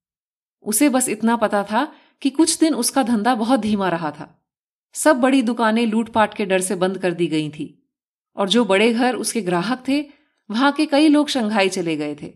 उसे 0.62 0.88
बस 0.88 1.08
इतना 1.08 1.36
पता 1.36 1.64
था 1.64 1.92
कि 2.22 2.30
कुछ 2.30 2.58
दिन 2.58 2.74
उसका 2.74 3.02
धंधा 3.02 3.34
बहुत 3.34 3.60
धीमा 3.60 3.88
रहा 3.88 4.10
था। 4.10 4.44
सब 4.92 5.20
बड़ी 5.20 5.42
दुकानें 5.42 5.86
लूटपाट 5.86 6.34
के 6.34 6.46
डर 6.46 6.60
से 6.60 6.74
बंद 6.74 6.98
कर 6.98 7.14
दी 7.14 7.26
गई 7.26 7.50
थी 7.50 7.88
और 8.36 8.48
जो 8.48 8.64
बड़े 8.64 8.94
घर 8.94 9.14
उसके 9.14 9.40
ग्राहक 9.40 9.88
थे, 9.88 10.10
वहाँ 10.50 10.72
के 10.72 10.86
कई 10.86 11.08
लोग 11.08 11.28
शंघाई 11.28 11.68
चले 11.68 11.96
गए 11.96 12.14
थे। 12.22 12.34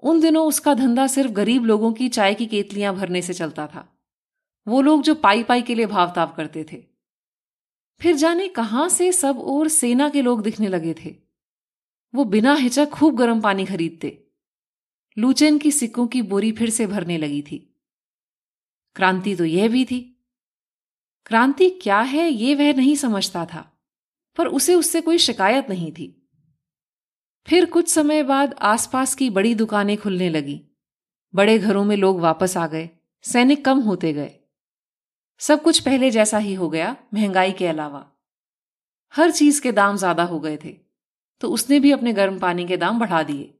उन 0.00 0.20
दिनों 0.20 0.46
उसका 0.46 0.74
धंधा 0.74 1.06
सिर्फ़ 1.06 1.32
गरीब 1.32 1.64
लोगों 1.64 1.92
की 1.92 2.08
चाय 2.08 2.34
की 2.34 2.46
केतलियाँ 2.46 2.94
भरने 2.94 3.22
से 3.22 3.34
चलता 3.34 3.66
था। 3.66 3.98
वो 4.68 4.80
लोग 4.80 5.02
जो 5.02 5.14
पाई 5.14 5.42
पाई 5.42 5.62
के 5.62 5.74
लिए 5.74 5.86
भावताव 5.86 6.34
करते 6.36 6.66
थे। 6.72 6.91
फिर 8.00 8.16
जाने 8.16 8.48
कहाँ 8.48 8.88
से 8.88 9.12
सब 9.12 9.38
और 9.38 9.68
सेना 9.68 10.08
के 10.08 10.22
लोग 10.22 10.42
दिखने 10.42 10.68
लगे 10.68 10.94
थे। 10.94 11.14
वो 12.14 12.24
बिना 12.24 12.54
हिचक 12.54 12.90
खूब 12.90 13.16
गर्म 13.16 13.40
पानी 13.40 13.64
खरीदते। 13.64 14.26
लूचेन 15.18 15.58
की 15.58 15.70
सिक्कों 15.70 16.06
की 16.06 16.22
बोरी 16.22 16.52
फिर 16.52 16.70
से 16.70 16.86
भरने 16.86 17.18
लगी 17.18 17.42
थी। 17.42 17.58
क्रांति 18.96 19.36
तो 19.36 19.44
यह 19.44 19.68
भी 19.68 19.84
थी। 19.84 20.00
क्रांति 21.26 21.70
क्या 21.70 22.00
है 22.00 22.28
ये 22.30 22.54
वह 22.54 22.72
नहीं 22.74 22.96
समझता 22.96 23.46
था, 23.46 23.72
पर 24.36 24.46
उसे 24.46 24.74
उससे 24.74 25.00
कोई 25.00 25.18
शिकायत 25.18 25.68
नहीं 25.68 25.92
थी। 25.92 26.28
फिर 27.46 27.64
कुछ 27.64 27.88
समय 27.88 28.22
बाद 28.22 28.54
आसपास 28.54 29.14
की 29.14 29.30
बड़ी 29.30 29.54
दुकानें 29.54 29.96
खुलने 29.96 30.30
लगी। 30.30 30.60
बड़े 31.34 31.58
घरों 31.58 31.84
में 31.84 31.96
लोग 31.96 32.20
वापस 32.20 32.56
आ 32.56 32.66
गए। 32.66 32.90
सैनिक 33.22 33.64
कम 33.64 33.78
होते 33.78 34.12
गए। 34.12 34.41
सब 35.42 35.62
कुछ 35.62 35.78
पहले 35.80 36.10
जैसा 36.10 36.38
ही 36.38 36.54
हो 36.54 36.68
गया, 36.70 36.96
महँगाई 37.14 37.52
के 37.52 37.66
अलावा। 37.66 38.10
हर 39.14 39.30
चीज़ 39.30 39.60
के 39.62 39.72
दाम 39.72 39.96
ज़्यादा 39.96 40.24
हो 40.24 40.40
गए 40.40 40.56
थे 40.56 40.76
तो 41.40 41.48
उसने 41.48 41.80
भी 41.80 41.90
अपने 41.92 42.12
गर्म 42.12 42.38
पानी 42.38 42.66
के 42.66 42.76
दाम 42.76 42.98
बढ़ा 42.98 43.22
दिए। 43.22 43.58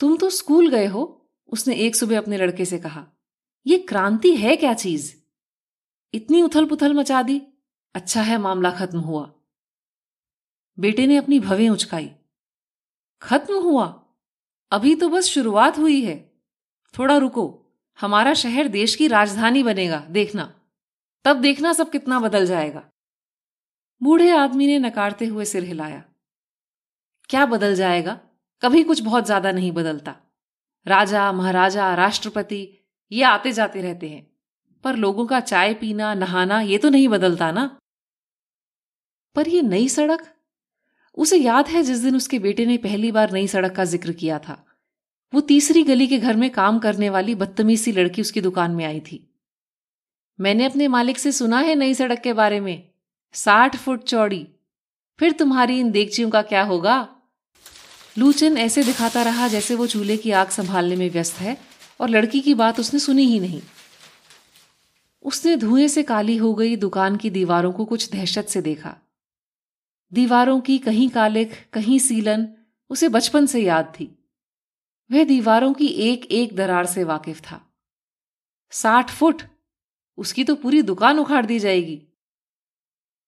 तुम 0.00 0.16
तो 0.16 0.30
स्कूल 0.30 0.70
गए 0.70 0.86
हो, 0.86 1.30
उसने 1.48 1.74
एक 1.76 1.96
सुबह 1.96 2.18
अपने 2.18 2.36
लड़के 2.36 2.64
से 2.64 2.78
कहा। 2.78 3.06
यह 3.66 3.84
क्रांति 3.88 4.36
है 4.36 4.56
क्या 4.56 4.74
चीज़? 4.74 5.14
इतनी 6.14 6.42
उथल 6.42 6.66
पुथल 6.66 6.94
मचा 6.94 7.22
दी 7.22 7.40
अच्छा 7.94 8.22
है 8.22 8.38
मामला 8.38 8.70
खत्म 8.70 8.98
हुआ। 8.98 9.30
बेटे 10.78 11.06
ने 11.06 11.16
अपनी 11.16 11.40
भवें 11.40 11.68
उचकाई। 11.68 12.10
खत्म 13.22 13.54
हुआ? 13.54 13.86
अभी 14.72 14.94
तो 14.94 15.08
बस 15.08 15.24
शुरुआत 15.24 15.78
हुई 15.78 16.00
है। 16.04 16.16
थोड़ा 16.98 17.16
रुको। 17.16 17.63
हमारा 18.00 18.34
शहर 18.34 18.68
देश 18.68 18.94
की 18.94 19.08
राजधानी 19.08 19.62
बनेगा, 19.62 20.06
देखना। 20.10 20.60
तब 21.24 21.40
देखना 21.40 21.72
सब 21.72 21.90
कितना 21.90 22.20
बदल 22.20 22.46
जाएगा। 22.46 22.90
बूढ़े 24.02 24.30
आदमी 24.30 24.66
ने 24.66 24.78
नकारते 24.78 25.26
हुए 25.26 25.44
सिर 25.44 25.64
हिलाया। 25.64 26.04
क्या 27.28 27.46
बदल 27.46 27.74
जाएगा? 27.74 28.20
कभी 28.62 28.82
कुछ 28.82 29.00
बहुत 29.00 29.26
ज़्यादा 29.26 29.52
नहीं 29.52 29.72
बदलता। 29.72 30.16
राजा, 30.86 31.32
महाराजा, 31.32 31.94
राष्ट्रपति, 31.94 32.78
ये 33.12 33.22
आते 33.22 33.52
जाते 33.52 33.80
रहते 33.80 34.08
हैं। 34.08 34.26
पर 34.84 34.96
लोगों 34.96 35.26
का 35.26 35.40
चाय 35.40 35.74
पीना, 35.74 36.14
नहाना, 36.14 36.60
ये 36.60 36.78
तो 36.78 36.88
नहीं 36.88 37.08
बदलता 37.08 37.52
ना। 37.52 37.78
पर 39.36 39.48
ये 39.48 39.62
नई 39.62 39.88
सड़क? 39.88 40.34
उसे 41.14 41.36
याद 41.36 41.66
है 41.66 41.82
जिस 41.82 41.98
दिन 41.98 42.16
उसके 42.16 42.38
बेटे 42.38 42.66
ने 42.66 42.76
पहली 42.76 43.12
बार 43.12 43.32
नई 43.32 43.46
सड़क 43.46 43.76
का 43.76 43.84
ज़िक्र 43.84 44.12
किया 44.12 44.38
था? 44.38 44.73
वो 45.34 45.40
तीसरी 45.40 45.82
गली 45.82 46.06
के 46.06 46.18
घर 46.18 46.36
में 46.36 46.50
काम 46.50 46.78
करने 46.78 47.10
वाली 47.10 47.34
बदतमीज 47.34 47.80
सी 47.80 47.92
लड़की 47.92 48.22
उसकी 48.22 48.40
दुकान 48.40 48.70
में 48.70 48.84
आई 48.84 49.00
थी। 49.00 49.34
मैंने 50.40 50.64
अपने 50.64 50.88
मालिक 50.88 51.18
से 51.18 51.32
सुना 51.32 51.58
है 51.58 51.74
नई 51.74 51.94
सड़क 51.94 52.20
के 52.20 52.32
बारे 52.32 52.60
में। 52.60 52.88
साठ 53.32 53.76
फुट 53.76 54.04
चौड़ी। 54.04 54.48
फिर 55.18 55.32
तुम्हारी 55.32 55.80
इन 55.80 55.90
देगचियों 55.90 56.30
का 56.30 56.42
क्या 56.42 56.62
होगा? 56.62 57.08
लूचन 58.18 58.58
ऐसे 58.58 58.84
दिखाता 58.84 59.22
रहा 59.22 59.48
जैसे 59.48 59.74
वो 59.74 59.86
चूल्हे 59.86 60.16
की 60.16 60.30
आग 60.30 60.48
संभालने 60.48 60.96
में 60.96 61.10
व्यस्त 61.10 61.40
है 61.40 61.58
और 62.00 62.08
लड़की 62.08 62.40
की 62.40 62.54
बात 62.54 62.80
उसने 62.80 63.00
सुनी 63.00 63.22
ही 63.22 63.40
नहीं। 63.40 63.62
उसने 65.22 65.56
धुएँ 65.56 65.88
से 65.88 66.02
काली 66.02 66.36
हो 66.36 66.54
गई 66.54 66.76
दुकान 66.76 67.16
की 67.16 67.30
दीवारों 67.30 67.72
को 67.72 67.84
कुछ 67.84 68.10
दहशत 68.10 68.44
से 68.44 68.62
देखा। 68.62 68.96
दीवारों 70.12 70.60
की 70.60 70.78
कहीं 70.78 71.08
कालिक 71.08 71.50
कहीं 71.72 71.98
सीलन, 71.98 72.48
उसे 72.90 73.08
बचपन 73.08 73.46
से 73.46 73.60
याद 73.60 73.84
थी। 73.84 74.18
वह 75.10 75.24
दीवारों 75.24 75.72
की 75.72 75.86
एक 75.86 76.24
एक 76.32 76.54
दरार 76.56 76.86
से 76.86 77.04
वाकिफ 77.04 77.40
था। 77.40 77.60
साठ 78.72 79.10
फुट! 79.10 79.42
उसकी 80.18 80.44
तो 80.44 80.54
पूरी 80.54 80.82
दुकान 80.82 81.18
उखाड़ 81.18 81.44
दी 81.46 81.58
जाएगी। 81.58 82.00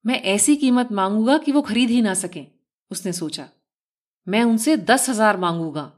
मैं 0.04 0.20
ऐसी 0.24 0.56
कीमत 0.56 0.92
मांगूँगा 0.92 1.38
कि 1.38 1.52
वो 1.52 1.62
खरीद 1.62 1.90
ही 1.90 2.00
ना 2.02 2.14
सके, 2.14 2.44
उसने 2.90 3.12
सोचा। 3.12 3.48
मैं 4.26 4.42
उनसे 4.42 4.76
दस 4.76 5.08
हज़ार 5.10 5.36
मांगूँगा। 5.36 5.92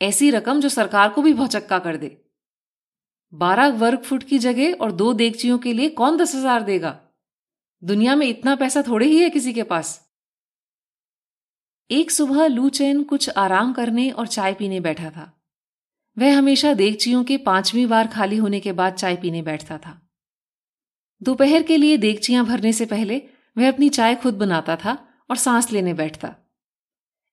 ऐसी 0.00 0.30
रकम 0.30 0.60
जो 0.60 0.68
सरकार 0.68 1.08
को 1.08 1.22
भी 1.22 1.32
भौचक्का 1.34 1.78
कर 1.78 1.96
दे। 1.96 2.16
बारह 3.32 3.68
वर्ग 3.68 4.02
फुट 4.02 4.22
की 4.22 4.38
जगह 4.38 4.72
और 4.74 4.92
दो 4.92 5.12
देगचियों 5.12 5.58
के 5.58 5.72
लिए 5.72 5.88
कौन 5.88 6.16
दस 6.16 6.34
हज़ार 6.34 6.62
देगा? 6.62 6.98
दुनिया 7.82 8.16
में 8.16 8.26
इतना 8.26 8.54
पैसा 8.56 8.82
थोड़े 8.82 9.06
ही 9.06 9.18
है 9.18 9.30
किसी 9.30 9.52
के 9.52 9.62
पास। 9.62 9.98
एक 11.90 12.10
सुबह 12.10 12.46
लू 12.46 12.68
चैन 12.68 13.02
कुछ 13.02 13.28
आराम 13.30 13.72
करने 13.72 14.10
और 14.10 14.26
चाय 14.26 14.54
पीने 14.54 14.80
बैठा 14.80 15.10
था। 15.10 15.42
वह 16.18 16.38
हमेशा 16.38 16.72
देगचियों 16.74 17.24
के 17.24 17.36
पांचवी 17.36 17.86
बार 17.86 18.06
खाली 18.06 18.36
होने 18.36 18.60
के 18.60 18.72
बाद 18.72 18.92
चाय 18.92 19.16
पीने 19.16 19.42
बैठता 19.42 19.78
था। 19.78 20.08
दोपहर 21.22 21.62
के 21.62 21.76
लिए 21.76 21.96
देगचियाँ 21.96 22.44
भरने 22.44 22.72
से 22.72 22.86
पहले 22.86 23.22
वह 23.58 23.68
अपनी 23.68 23.88
चाय 23.88 24.14
खुद 24.14 24.34
बनाता 24.34 24.76
था 24.76 24.96
और 25.30 25.36
सांस 25.36 25.72
लेने 25.72 25.94
बैठता। 25.94 26.34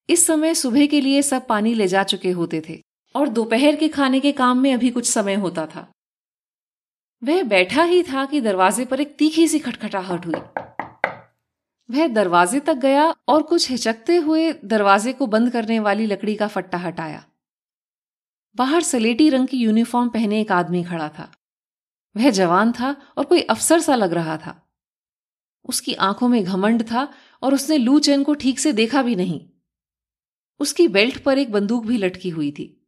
इस 0.09 0.25
समय 0.25 0.53
सुबह 0.53 0.85
के 0.85 1.01
लिए 1.01 1.21
सब 1.21 1.47
पानी 1.47 1.73
ले 1.73 1.87
जा 1.87 2.03
चुके 2.03 2.31
होते 2.31 2.61
थे 2.69 2.81
और 3.15 3.27
दोपहर 3.27 3.75
के 3.75 3.87
खाने 3.87 4.19
के 4.19 4.31
काम 4.31 4.59
में 4.59 4.73
अभी 4.73 4.89
कुछ 4.89 5.09
समय 5.09 5.35
होता 5.35 5.65
था। 5.65 5.91
वह 7.23 7.43
बैठा 7.43 7.83
ही 7.83 8.03
था 8.03 8.25
कि 8.25 8.41
दरवाजे 8.41 8.85
पर 8.85 9.01
एक 9.01 9.15
तीखी 9.17 9.47
सी 9.47 9.59
खटखटाहट 9.59 10.25
हुई। 10.25 10.68
वह 11.91 12.07
दरवाजे 12.07 12.59
तक 12.59 12.73
गया 12.73 13.15
और 13.27 13.43
कुछ 13.43 13.71
हिचकते 13.71 14.17
हुए 14.17 14.53
दरवाजे 14.53 15.13
को 15.13 15.27
बंद 15.27 15.51
करने 15.51 15.79
वाली 15.79 16.05
लकड़ी 16.05 16.35
का 16.35 16.47
फट्टा 16.47 16.77
हटाया। 16.77 17.25
बाहर 18.55 18.81
सलेटी 18.81 19.29
रंग 19.29 19.47
की 19.47 19.57
यूनिफॉर्म 19.57 20.09
पहने 20.09 20.41
एक 20.41 20.51
आदमी 20.51 20.83
खड़ा 20.83 21.09
था। 21.09 21.31
वह 22.17 22.29
जवान 22.29 22.71
था 22.71 22.95
और 23.17 23.25
कोई 23.25 23.41
अफसर 23.41 23.79
सा 23.79 23.95
लग 23.95 24.13
रहा 24.13 24.37
था। 24.37 24.71
उसकी 25.65 25.93
आँखों 25.93 26.27
में 26.27 26.43
घमंड 26.43 26.83
था 26.83 27.13
और 27.43 27.53
उसने 27.53 27.77
लू 27.77 27.99
चैन 27.99 28.23
को 28.23 28.33
ठीक 28.33 28.59
से 28.59 28.73
देखा 28.73 29.01
भी 29.01 29.15
नहीं। 29.15 29.49
उसकी 30.59 30.87
बेल्ट 30.87 31.23
पर 31.23 31.37
एक 31.37 31.51
बंदूक 31.51 31.85
भी 31.85 31.97
लटकी 31.97 32.29
हुई 32.29 32.51
थी। 32.51 32.87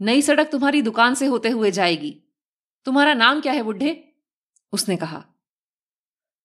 नई 0.00 0.22
सड़क 0.22 0.48
तुम्हारी 0.52 0.82
दुकान 0.82 1.14
से 1.14 1.26
होते 1.26 1.48
हुए 1.48 1.70
जाएगी। 1.70 2.22
तुम्हारा 2.84 3.14
नाम 3.14 3.40
क्या 3.40 3.52
है 3.52 3.62
बुढ़े? 3.62 4.14
उसने 4.72 4.96
कहा। 4.96 5.24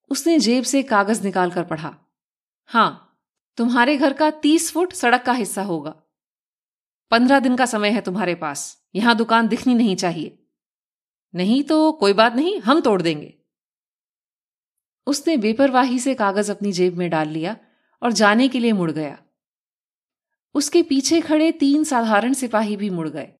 उसने 0.09 0.39
जेब 0.39 0.63
से 0.63 0.83
कागज़ 0.83 1.23
निकालकर 1.23 1.63
पढ़ा। 1.63 1.97
हाँ, 2.65 3.21
तुम्हारे 3.57 3.97
घर 3.97 4.13
का 4.13 4.31
तीस 4.31 4.71
फुट 4.71 4.93
सड़क 4.93 5.23
का 5.23 5.31
हिस्सा 5.31 5.63
होगा। 5.63 6.03
पंद्रह 7.11 7.39
दिन 7.39 7.55
का 7.55 7.65
समय 7.65 7.89
है 7.89 8.01
तुम्हारे 8.01 8.35
पास, 8.35 8.83
यहाँ 8.95 9.15
दुकान 9.15 9.47
दिखनी 9.47 9.73
नहीं 9.73 9.95
चाहिए। 9.95 10.47
नहीं 11.35 11.63
तो 11.63 11.91
कोई 11.91 12.13
बात 12.13 12.33
नहीं, 12.33 12.59
हम 12.59 12.81
तोड़ 12.81 13.01
देंगे। 13.01 13.33
उसने 15.07 15.37
बेपरवाही 15.37 15.99
से 15.99 16.15
कागज़ 16.15 16.51
अपनी 16.51 16.71
जेब 16.71 16.97
में 16.97 17.09
डाल 17.09 17.27
लिया 17.27 17.57
और 18.03 18.11
जाने 18.11 18.47
के 18.47 18.59
लिए 18.59 18.71
मुड़ 18.71 18.91
गया। 18.91 19.23
उसके 20.53 20.83
पीछे 20.83 21.21
खड़े 21.21 21.51
तीन 21.51 21.83
साधारण 21.83 22.33
सिपाही 22.33 22.77
भी 22.77 22.89
मुड़ 22.89 23.09
गए। 23.09 23.33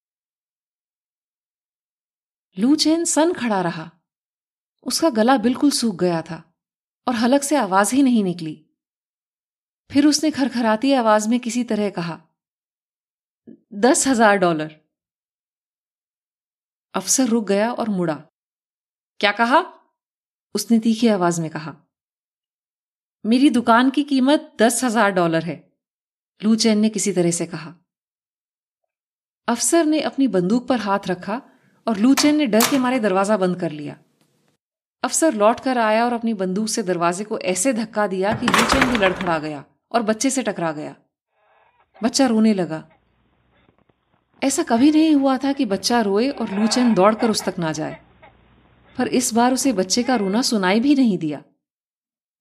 लूचैन 2.59 3.05
सन 3.05 3.33
खड़ा 3.33 3.61
रहा। 3.61 3.91
उसका 4.83 5.09
गला 5.09 5.37
बिल्कुल 5.37 5.71
सूख 5.71 5.95
गया 5.95 6.21
था। 6.21 6.48
और 7.09 7.15
हलक 7.15 7.43
से 7.43 7.55
आवाज़ 7.57 7.93
ही 7.95 8.01
नहीं 8.03 8.23
निकली। 8.23 8.53
फिर 9.89 10.05
उसने 10.07 10.29
खरखराती 10.31 10.91
आवाज़ 10.95 11.27
में 11.29 11.39
किसी 11.39 11.63
तरह 11.65 11.89
कहा, 11.91 12.19
दस 13.75 14.07
हज़ार 14.07 14.37
डॉलर. 14.37 14.75
अफसर 16.93 17.27
रुक 17.27 17.47
गया 17.47 17.71
और 17.73 17.89
मुड़ा। 17.91 18.15
क्या 19.19 19.31
कहा? 19.33 19.59
उसने 20.55 20.79
तीखी 20.79 21.07
आवाज़ 21.09 21.41
में 21.41 21.49
कहा, 21.49 21.75
मेरी 23.25 23.49
दुकान 23.49 23.89
की 23.89 24.03
कीमत 24.05 24.51
दस 24.59 24.83
हज़ार 24.83 25.11
डॉलर 25.11 25.43
है। 25.43 25.57
लूचैन 26.41 26.79
ने 26.79 26.89
किसी 26.89 27.13
तरह 27.13 27.31
से 27.31 27.45
कहा। 27.47 27.73
अफसर 29.47 29.85
ने 29.85 30.01
अपनी 30.03 30.27
बंदूक 30.29 30.67
पर 30.67 30.79
हाथ 30.79 31.07
रखा 31.07 31.41
और 31.87 31.97
लूचैन 31.97 32.35
ने 32.35 32.45
डर 32.47 32.69
के 32.69 32.77
मारे 32.77 32.99
दरवाज़ा 32.99 33.37
बंद 33.37 33.59
कर 33.59 33.71
लिया। 33.71 33.97
अफसर 35.03 35.33
लौट 35.33 35.59
कर 35.59 35.77
आया 35.77 36.05
और 36.05 36.13
अपनी 36.13 36.33
बंदूक 36.33 36.67
से 36.67 36.83
दरवाजे 36.83 37.23
को 37.23 37.39
ऐसे 37.39 37.73
धक्का 37.73 38.07
दिया 38.07 38.33
कि 38.33 38.47
लूचन 38.47 38.89
भी 38.91 38.97
लड़खड़ा 38.97 39.37
गया 39.39 39.63
और 39.91 40.01
बच्चे 40.03 40.29
से 40.29 40.43
टकरा 40.43 40.71
गया। 40.71 40.95
बच्चा 42.03 42.25
रोने 42.27 42.53
लगा। 42.53 42.83
ऐसा 44.41 44.63
कभी 44.63 44.91
नहीं 44.91 45.15
हुआ 45.15 45.37
था 45.37 45.51
कि 45.53 45.65
बच्चा 45.65 46.01
रोए 46.01 46.29
और 46.29 46.51
लूचन 46.51 46.93
दौड़कर 46.93 47.29
उस 47.29 47.43
तक 47.43 47.59
ना 47.59 47.71
जाए। 47.71 47.97
पर 48.95 49.07
इस 49.07 49.33
बार 49.33 49.53
उसे 49.53 49.73
बच्चे 49.73 50.03
का 50.03 50.15
रोना 50.15 50.41
सुनाई 50.41 50.79
भी 50.79 50.95
नहीं 50.95 51.17
दिया। 51.17 51.41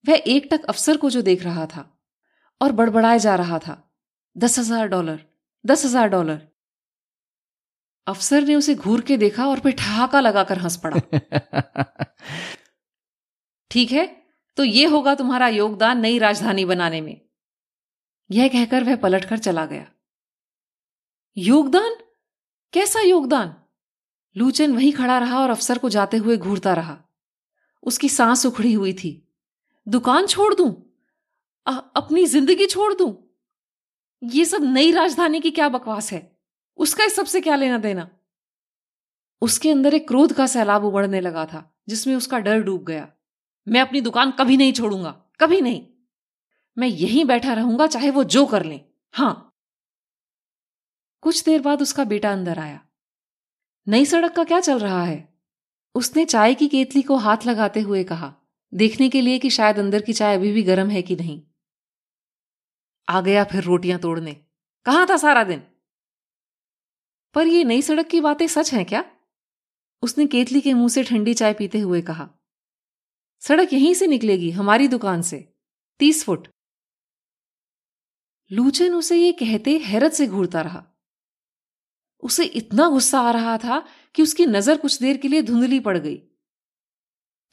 वह 0.05 0.21
एक 0.27 0.47
टक 0.51 0.65
अफसर 0.65 0.97
को 0.97 1.09
जो 1.09 1.21
देख 1.21 1.43
रहा 1.43 1.65
था 1.65 1.85
और 2.61 2.71
बड़बड़ाए 2.71 3.19
जा 3.19 3.35
रहा 3.35 3.59
था। 3.59 3.75
दस 4.35 4.59
हज़ार 4.59 4.87
डॉलर, 4.87 5.19
दस 5.65 5.85
हज़ार 5.85 6.07
डॉलर। 6.07 6.41
अफसर 8.07 8.43
ने 8.43 8.55
उसे 8.55 8.75
घूर 8.75 9.01
के 9.01 9.17
देखा 9.17 9.47
और 9.47 9.59
फिर 9.59 9.71
ठहाका 9.71 10.19
लगाकर 10.19 10.57
हंस 10.57 10.77
पड़ा। 10.77 10.99
ठीक 13.71 13.91
है 13.91 14.25
तो 14.57 14.63
ये 14.63 14.85
होगा 14.85 15.15
तुम्हारा 15.15 15.47
योगदान 15.47 15.99
नई 15.99 16.17
राजधानी 16.17 16.65
बनाने 16.65 17.01
में। 17.01 17.21
यह 18.31 18.47
कहकर 18.47 18.83
वह 18.83 18.95
पलटकर 18.95 19.37
चला 19.37 19.65
गया। 19.65 19.91
योगदान? 21.37 21.95
कैसा 22.73 23.01
योगदान? 23.01 23.55
लूचन 24.37 24.75
वहीं 24.75 24.93
खड़ा 24.93 25.17
रहा 25.17 25.39
और 25.39 25.49
अफसर 25.49 25.77
को 25.77 25.89
जाते 25.89 26.17
हुए 26.17 26.37
घूरता 26.37 26.73
रहा। 26.73 26.97
उसकी 27.83 28.09
सांस 28.09 28.45
उखड़ी 28.45 28.73
हुई 28.73 28.93
थी। 28.93 29.33
दुकान 29.87 30.25
छोड़ 30.25 30.53
दूँ? 30.53 30.71
अपनी 31.67 32.25
ज़िंदगी 32.25 32.65
छोड़ 32.65 32.93
दूँ? 32.93 33.35
ये 34.23 34.45
सब 34.45 34.63
नई 34.63 34.91
राजधानी 34.91 35.39
की 35.39 35.51
क्या 35.51 35.69
बकवास 35.69 36.11
है? 36.13 36.38
उसका 36.79 37.03
इस 37.03 37.15
सबसे 37.15 37.41
क्या 37.41 37.55
लेना 37.55 37.77
देना? 37.77 38.09
उसके 39.41 39.71
अंदर 39.71 39.93
एक 39.93 40.07
क्रोध 40.07 40.33
का 40.33 40.47
सैलाब 40.47 40.83
उबड़ने 40.83 41.21
लगा 41.21 41.45
था, 41.45 41.81
जिसमें 41.89 42.15
उसका 42.15 42.39
डर 42.39 42.61
डूब 42.61 42.83
गया। 42.83 43.07
मैं 43.67 43.81
अपनी 43.81 44.01
दुकान 44.01 44.31
कभी 44.31 44.57
नहीं 44.57 44.73
छोड़ूँगा, 44.73 45.11
कभी 45.39 45.61
नहीं। 45.61 45.87
मैं 46.77 46.87
यहीं 46.87 47.25
बैठा 47.25 47.53
रहूँगा, 47.53 47.87
चाहे 47.87 48.09
वो 48.09 48.23
जो 48.23 48.45
कर 48.45 48.65
ले। 48.65 48.81
हाँ। 49.13 49.45
कुछ 51.21 51.43
देर 51.43 51.61
बाद 51.61 51.81
उसका 51.81 52.03
बेटा 52.03 52.31
अंदर 52.31 52.59
आया। 52.59 52.81
नई 53.87 54.05
सड़क 54.05 54.35
का 54.35 54.43
क्या 54.43 54.59
चल 54.59 54.79
रहा 54.79 55.03
है? 55.03 55.33
उसने 55.95 56.25
चाय 56.25 56.53
की 56.55 56.67
केतली 56.67 57.01
को 57.01 57.15
हाथ 57.15 57.45
लगाते 57.45 57.79
हुए 57.79 58.03
कहा, 58.03 58.33
देखने 58.73 59.09
के 59.09 59.21
लिए 59.21 59.39
कि 59.39 59.49
शायद 59.49 59.79
अंदर 59.79 60.01
की 60.01 60.13
चाय 60.13 60.35
अभी 60.35 60.51
भी 60.51 60.63
गर्म 60.63 60.89
है 60.89 61.01
कि 61.01 61.15
नहीं। 61.15 61.41
आ 63.09 63.21
गया 63.21 63.43
फिर 63.43 63.63
रोटियाँ 63.63 63.99
तोड़ने। 63.99 64.33
कहाँ 64.85 65.07
था 65.09 65.17
सारा 65.17 65.43
दिन? 65.43 65.63
पर 67.35 67.47
ये 67.47 67.63
नई 67.63 67.81
सड़क 67.81 68.07
की 68.07 68.21
बातें 68.21 68.47
सच 68.47 68.73
हैं 68.73 68.85
क्या? 68.85 69.05
उसने 70.03 70.25
केतली 70.25 70.61
के 70.61 70.73
मुँह 70.73 70.89
से 70.89 71.03
ठंडी 71.03 71.33
चाय 71.33 71.53
पीते 71.53 71.79
हुए 71.79 72.01
कहा। 72.01 72.29
सड़क 73.39 73.73
यहीं 73.73 73.93
से 73.93 74.07
निकलेगी, 74.07 74.51
हमारी 74.51 74.87
दुकान 74.87 75.21
से। 75.21 75.53
तीस 75.99 76.23
फुट। 76.23 76.47
लूचन 78.51 78.93
उसे 78.93 79.17
ये 79.17 79.31
कहते 79.31 79.77
हैरत 79.77 80.11
से 80.11 80.27
घूरता 80.27 80.61
रहा। 80.61 80.83
उसे 82.23 82.45
इतना 82.45 82.87
गुस्सा 82.87 83.19
आ 83.19 83.31
रहा 83.31 83.57
था 83.57 83.87
कि 84.15 84.23
उसकी 84.23 84.45
नज़र 84.45 84.77
कुछ 84.77 84.99
देर 84.99 85.17
के 85.17 85.27
लिए 85.27 85.41
धुंधली 85.41 85.79
पड़ 85.79 85.97
गई। 85.97 86.15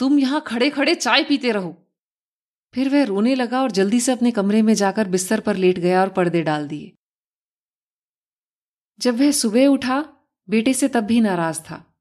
तुम 0.00 0.18
यहाँ 0.18 0.40
खड़े 0.46 0.70
खड़े 0.70 0.94
चाय 0.94 1.24
पीते 1.24 1.52
रहो। 1.52 1.76
फिर 2.74 2.88
वह 2.88 3.04
रोने 3.04 3.34
लगा 3.34 3.62
और 3.62 3.70
जल्दी 3.70 4.00
से 4.00 4.12
अपने 4.12 4.30
कमरे 4.30 4.62
में 4.62 4.74
जाकर 4.74 5.08
बिस्तर 5.08 5.40
पर 5.40 5.56
लेट 5.56 5.78
गया 5.78 6.00
और 6.00 6.08
पर्दे 6.08 6.42
डाल 6.42 6.68
दिए। 6.68 6.92
जब 8.98 9.16
वह 9.16 9.30
सुबह 9.30 9.66
उठा, 9.66 10.12
बेटे 10.48 10.74
से 10.74 10.88
तब 10.88 11.00
भी 11.00 11.20
नाराज़ 11.20 11.60
था। 11.60 11.94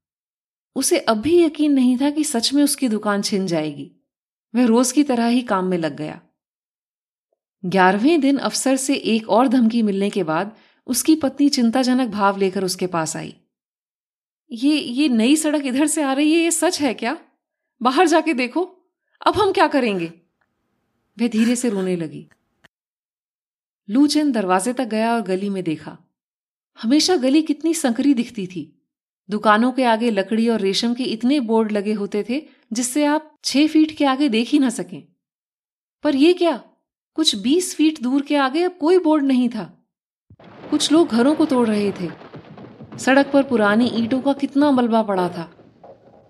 उसे 0.76 0.98
अब 0.98 1.16
भी 1.16 1.42
यकीन 1.42 1.72
नहीं 1.72 1.98
था 2.00 2.10
कि 2.10 2.24
सच 2.24 2.52
में 2.52 2.62
उसकी 2.62 2.88
दुकान 2.88 3.22
छिन 3.22 3.46
जाएगी। 3.46 3.92
वह 4.54 4.66
रोज 4.66 4.92
की 4.92 5.04
तरह 5.04 5.26
ही 5.26 5.42
काम 5.42 5.64
में 5.64 5.78
लग 5.78 5.96
गया। 5.96 6.20
ग्यारहवें 7.64 8.20
दिन 8.20 8.36
अफसर 8.36 8.76
से 8.76 8.94
एक 8.94 9.28
और 9.28 9.48
धमकी 9.48 9.82
मिलने 9.82 10.10
के 10.10 10.24
बाद 10.24 10.56
उसकी 10.86 11.16
पत्नी 11.16 11.48
चिंताजनक 11.48 12.08
भाव 12.08 12.36
लेकर 12.36 12.64
उसके 12.64 12.86
पास 12.86 13.16
आई। 13.16 13.36
ये 14.52 14.78
ये 14.78 15.08
नई 15.08 15.36
सड़क 15.36 15.66
इधर 15.66 15.86
से 15.86 16.02
आ 16.02 16.12
रही 16.12 16.32
है, 16.32 16.40
ये 16.40 16.50
सच 16.50 16.80
है 16.80 16.94
क्या? 16.94 17.18
बाहर 17.82 18.06
जाके 18.06 18.34
देखो। 18.34 18.62
अब 19.26 19.34
हम 19.34 19.52
क्या 19.52 19.68
करेंगे? 19.68 20.06
वह 21.20 21.28
धीरे 21.28 21.56
से 21.56 21.68
रोने 21.68 21.96
लगी। 21.96 22.28
लूचंद 23.90 24.34
दरवाजे 24.34 24.72
तक 24.72 24.84
गया 24.84 25.14
और 25.14 25.22
गली 25.22 25.48
में 25.48 25.64
देखा। 25.64 25.98
हमेशा 26.82 27.16
गली 27.16 27.42
कितनी 27.42 27.74
संकरी 27.74 28.14
दिखती 28.14 28.46
थी। 28.46 28.82
दुकानों 29.30 29.72
के 29.72 29.84
आगे 29.84 30.10
लकड़ी 30.10 30.48
और 30.48 30.60
रेशम 30.60 30.94
के 30.94 31.04
इतने 31.04 31.40
बोर्ड 31.40 31.72
लगे 31.72 31.92
होते 31.92 32.26
थे, 32.28 32.48
जिससे 32.72 33.04
आप 33.04 33.36
छह 33.44 33.66
फीट 33.66 33.96
के 33.96 34.04
आगे 34.04 34.28
देख 34.28 34.48
ही 34.48 34.58
ना 34.58 34.70
सकें। 34.70 35.08
पर 36.02 36.16
यह 36.16 36.32
क्या? 36.32 36.56
कुछ 37.14 37.36
बीस 37.36 37.74
फीट 37.74 38.02
दूर 38.02 38.22
के 38.22 38.36
आगे 38.36 38.62
अब 38.62 38.78
कोई 38.80 38.98
बोर्ड 38.98 39.24
नहीं 39.24 39.48
था। 39.48 39.86
कुछ 40.42 40.92
लोग 40.92 41.08
घरों 41.08 41.34
को 41.34 41.44
तोड़ 41.44 41.68
रहे 41.68 41.92
थे। 41.92 42.10
सड़क 42.98 43.30
पर 43.32 43.42
पुरानी 43.42 43.90
ईंटों 43.94 44.20
का 44.20 44.32
कितना 44.32 44.70
मलबा 44.70 45.02
पड़ा 45.02 45.28
था। 45.28 45.52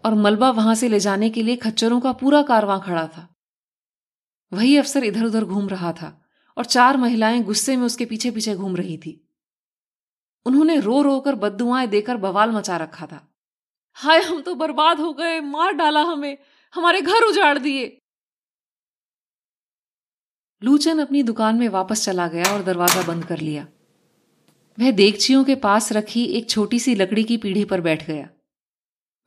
और 0.05 0.15
मलबा 0.15 0.51
वहाँ 0.51 0.75
से 0.75 0.89
ले 0.89 1.01
जाने 1.01 1.31
के 1.31 1.43
लिए 1.43 1.57
खच्चरों 1.57 2.01
का 2.01 2.13
पूरा 2.13 2.43
कारवां 2.43 2.81
खड़ा 2.81 3.07
था। 3.07 3.35
वही 4.53 4.77
अफसर 4.77 5.05
इधर 5.05 5.25
उधर 5.25 5.45
घूम 5.45 5.69
रहा 5.69 5.93
था 5.93 6.23
और 6.59 6.65
चार 6.65 6.97
महिलाएँ 6.97 7.43
गुस्से 7.43 7.77
में 7.77 7.85
उसके 7.85 8.05
पीछे 8.05 8.31
पीछे 8.31 8.55
घूम 8.55 8.77
रही 8.77 8.99
थी। 8.99 9.26
उन्होंने 10.47 10.81
रो 10.81 11.03
रो 11.03 11.21
कर 11.21 11.35
बदुआएँ 11.35 11.87
देकर 11.87 12.17
बवाल 12.17 12.51
मचा 12.51 12.77
रखा 12.77 13.07
था। 13.07 13.29
हाय, 13.93 14.21
हम 14.21 14.41
तो 14.41 14.55
बर्बाद 14.55 15.01
हो 15.01 15.13
गए, 15.13 15.41
मार 15.41 15.73
डाला 15.73 16.01
हमें, 16.01 16.39
हमारे 16.75 17.01
घर 17.01 17.23
उजाड़ 17.23 17.59
दिए। 17.59 17.99
लूचन 20.63 20.99
अपनी 20.99 21.23
दुकान 21.23 21.57
में 21.57 21.69
वापस 21.69 22.05
चला 22.05 22.29
गया 22.29 22.53
और 22.53 22.63
दरवाज़ा 22.63 23.03
बंद 23.03 23.25
कर 23.25 23.39
लिया। 23.39 23.67
वह 24.79 24.91
देगचियों 24.91 25.45
के 25.45 25.55
पास 25.55 25.93
रखी 25.93 26.25
एक 26.25 26.51
छोटी 26.51 26.79
सी 26.79 26.95
लकड़ी 26.95 27.25
की 27.25 27.37
पीढ़ी 27.37 27.65
पर 27.65 27.81
बैठ 27.81 28.07
गया। 28.07 28.29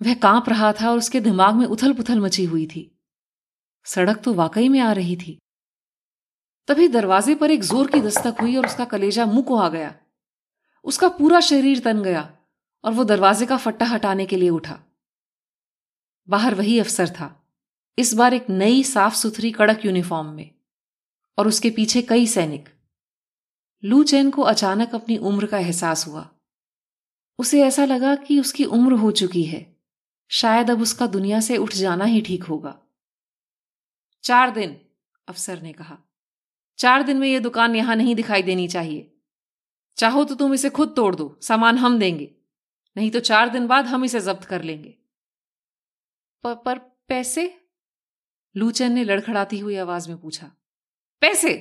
वह 0.01 0.13
काँप 0.13 0.49
रहा 0.49 0.71
था 0.73 0.91
और 0.91 0.97
उसके 0.97 1.19
दिमाग 1.19 1.55
में 1.55 1.65
उथल 1.65 1.93
पुथल 1.93 2.19
मची 2.19 2.43
हुई 2.43 2.65
थी। 2.67 2.99
सड़क 3.86 4.21
तो 4.23 4.34
वाकई 4.34 4.69
में 4.69 4.79
आ 4.79 4.91
रही 4.91 5.15
थी। 5.15 5.38
तभी 6.67 6.88
दरवाजे 6.88 7.36
पर 7.36 7.51
एक 7.51 7.63
ज़ोर 7.63 7.88
की 7.88 8.01
दस्तक 8.01 8.41
हुई 8.41 8.55
और 8.55 8.65
उसका 8.65 8.86
कलेजा 8.86 9.25
मुँह 9.25 9.41
को 9.41 9.58
आ 9.58 9.69
गया। 9.69 9.95
उसका 10.85 11.07
पूरा 11.09 11.39
शरीर 11.39 11.79
तन 11.79 12.01
गया 12.03 12.29
और 12.83 12.93
वो 12.93 13.03
दरवाजे 13.03 13.45
का 13.45 13.57
फट्टा 13.57 13.85
हटाने 13.85 14.25
के 14.25 14.35
लिए 14.35 14.49
उठा। 14.49 14.79
बाहर 16.27 16.55
वही 16.55 16.79
अफसर 16.79 17.09
था, 17.09 17.35
इस 17.97 18.13
बार 18.13 18.33
एक 18.33 18.49
नई 18.49 18.83
साफ़ 18.83 19.15
सुथरी 19.15 19.51
कड़क 19.51 19.85
यूनिफॉर्म 19.85 20.27
में 20.27 20.49
और 21.37 21.47
उसके 21.47 21.69
पीछे 21.69 22.01
कई 22.01 22.27
सैनिक। 22.27 22.69
लू 23.83 24.03
चैन 24.03 24.29
को 24.31 24.41
अचानक 24.41 24.95
अपनी 24.95 25.17
उम्र 25.17 25.45
का 25.45 25.57
एहसास 25.57 26.07
हुआ। 26.07 26.29
उसे 27.39 27.61
ऐसा 27.63 27.85
लगा 27.85 28.15
कि 28.15 28.39
उसकी 28.39 28.65
उम्र 28.65 28.93
हो 28.93 29.11
चुकी 29.11 29.43
है, 29.43 29.65
शायद 30.31 30.71
अब 30.71 30.81
उसका 30.81 31.07
दुनिया 31.07 31.39
से 31.39 31.57
उठ 31.57 31.73
जाना 31.73 32.05
ही 32.05 32.21
ठीक 32.21 32.43
होगा। 32.43 32.77
चार 34.23 34.49
दिन, 34.49 34.79
अफसर 35.27 35.61
ने 35.61 35.73
कहा। 35.73 35.97
चार 36.79 37.03
दिन 37.03 37.17
में 37.17 37.27
यह 37.27 37.39
दुकान 37.39 37.75
यहाँ 37.75 37.95
नहीं 37.95 38.15
दिखाई 38.15 38.43
देनी 38.43 38.67
चाहिए। 38.67 39.18
चाहो 39.97 40.23
तो 40.23 40.36
तुम 40.36 40.54
इसे 40.54 40.69
खुद 40.69 40.93
तोड़ 40.95 41.15
दो 41.15 41.38
सामान 41.41 41.78
हम 41.78 41.97
देंगे 41.99 42.32
नहीं 42.95 43.10
तो 43.12 43.19
चार 43.21 43.49
दिन 43.49 43.67
बाद 43.67 43.86
हम 43.86 44.06
इसे 44.06 44.19
जब्त 44.19 44.43
कर 44.43 44.63
लेंगे। 44.63 44.95
पर, 46.43 46.56
पर 46.56 46.78
पैसे? 47.08 47.54
लूचन 48.56 48.91
ने 48.91 49.04
लड़खड़ाती 49.04 49.60
हुई 49.60 49.75
आवाज़ 49.78 50.10
में 50.10 50.17
पूछा 50.17 50.52
पैसे? 51.21 51.54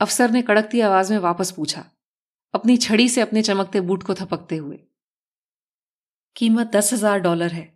अफसर 0.00 0.30
ने 0.30 0.42
कड़कती 0.42 0.80
आवाज़ 0.80 1.12
में 1.12 1.18
वापस 1.20 1.50
पूछा 1.50 1.84
अपनी 2.54 2.76
छड़ी 2.76 3.08
से 3.08 3.20
अपने 3.20 3.42
चमकते 3.42 3.80
बूट 3.80 4.02
को 4.02 4.14
थपकते 4.14 4.56
हुए 4.56 4.78
कीमत 6.36 6.66
दस 6.66 6.92
हज़ार 6.92 7.18
डॉलर 7.18 7.52
है। 7.52 7.66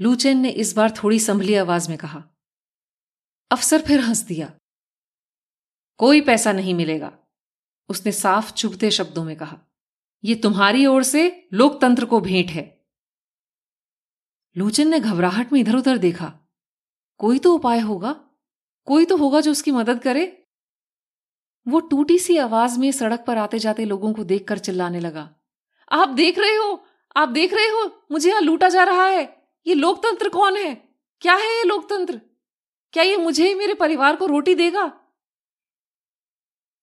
लूचेन 0.00 0.38
ने 0.38 0.50
इस 0.50 0.74
बार 0.76 0.94
थोड़ी 1.02 1.18
संभली 1.20 1.54
आवाज़ 1.54 1.88
में 1.90 1.98
कहा। 1.98 2.22
अफसर 3.50 3.82
फिर 3.82 4.00
हंस 4.00 4.22
दिया 4.22 4.52
कोई 6.00 6.20
पैसा 6.20 6.52
नहीं 6.52 6.74
मिलेगा। 6.74 7.12
उसने 7.88 8.12
साफ़ 8.12 8.52
चुभते 8.52 8.90
शब्दों 8.90 9.24
में 9.24 9.36
कहा 9.36 9.58
यह 10.24 10.40
तुम्हारी 10.42 10.86
ओर 10.86 11.02
से 11.02 11.48
लोकतंत्र 11.52 12.04
को 12.04 12.20
भेंट 12.20 12.50
है। 12.50 12.64
लोचन 14.56 14.88
ने 14.88 15.00
घबराहट 15.00 15.52
में 15.52 15.60
इधर 15.60 15.76
उधर 15.76 15.98
देखा, 15.98 16.32
कोई 17.20 17.38
तो 17.38 17.54
उपाय 17.54 17.80
होगा? 17.80 18.12
कोई 18.86 19.04
तो 19.04 19.16
होगा 19.16 19.40
जो 19.40 19.50
उसकी 19.50 19.70
मदद 19.70 20.00
करे? 20.02 20.24
वो 21.66 21.80
टूटी 21.80 22.18
सी 22.18 22.36
आवाज़ 22.36 22.78
में 22.80 22.90
सड़क 22.92 23.24
पर 23.26 23.38
आते 23.38 23.58
जाते 23.58 23.84
लोगों 23.84 24.12
को 24.14 24.24
देखकर 24.24 24.58
चिल्लाने 24.58 25.00
लगा, 25.00 25.28
आप 25.92 26.08
देख 26.08 26.38
रहे 26.38 26.54
हो? 26.54 26.84
आप 27.16 27.28
देख 27.28 27.54
रहे 27.54 27.66
हो? 27.66 27.90
मुझे 28.12 28.28
यहाँ 28.30 28.40
लूटा 28.42 28.68
जा 28.68 28.84
रहा 28.84 29.06
है। 29.06 29.22
ये 29.66 29.74
लोकतंत्र 29.74 30.28
कौन 30.28 30.56
है? 30.56 30.74
क्या 31.22 31.34
है 31.34 31.56
ये 31.58 31.64
लोकतंत्र? 31.64 32.20
क्या 32.92 33.02
ये 33.02 33.16
मुझे 33.16 33.46
ही 33.48 33.54
मेरे 33.54 33.74
परिवार 33.74 34.16
को 34.16 34.26
रोटी 34.26 34.54
देगा? 34.54 34.84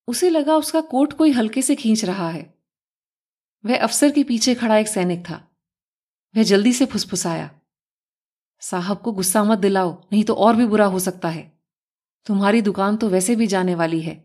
उसे 0.08 0.30
लगा 0.30 0.56
उसका 0.56 0.82
कोट 0.82 1.14
कोई 1.14 1.32
हल्के 1.32 1.62
से 1.62 1.76
खींच 1.76 2.06
रहा 2.06 2.30
है। 2.30 2.54
वह 3.64 3.78
अफसर 3.78 4.12
के 4.12 4.24
पीछे 4.24 4.56
खड़ा 4.56 4.78
एक 4.78 4.88
सैनिक 4.88 5.20
था। 5.20 5.36
वह 6.36 6.44
जल्दी 6.44 6.74
से 6.74 6.86
फुसफुसाया, 6.86 7.50
साहब 8.62 8.98
को 8.98 9.12
गुस्सा 9.12 9.44
मत 9.44 9.58
दिलाओ, 9.58 10.02
नहीं 10.14 10.24
तो 10.24 10.34
और 10.34 10.56
भी 10.56 10.66
बुरा 10.66 10.86
हो 10.86 11.00
सकता 11.00 11.30
है। 11.30 11.52
तुम्हारी 12.26 12.62
दुकान 12.62 12.98
तो 12.98 13.10
वैसे 13.10 13.36
भी 13.36 13.48
जाने 13.48 13.76
वाली 13.76 14.02
है। 14.02 14.24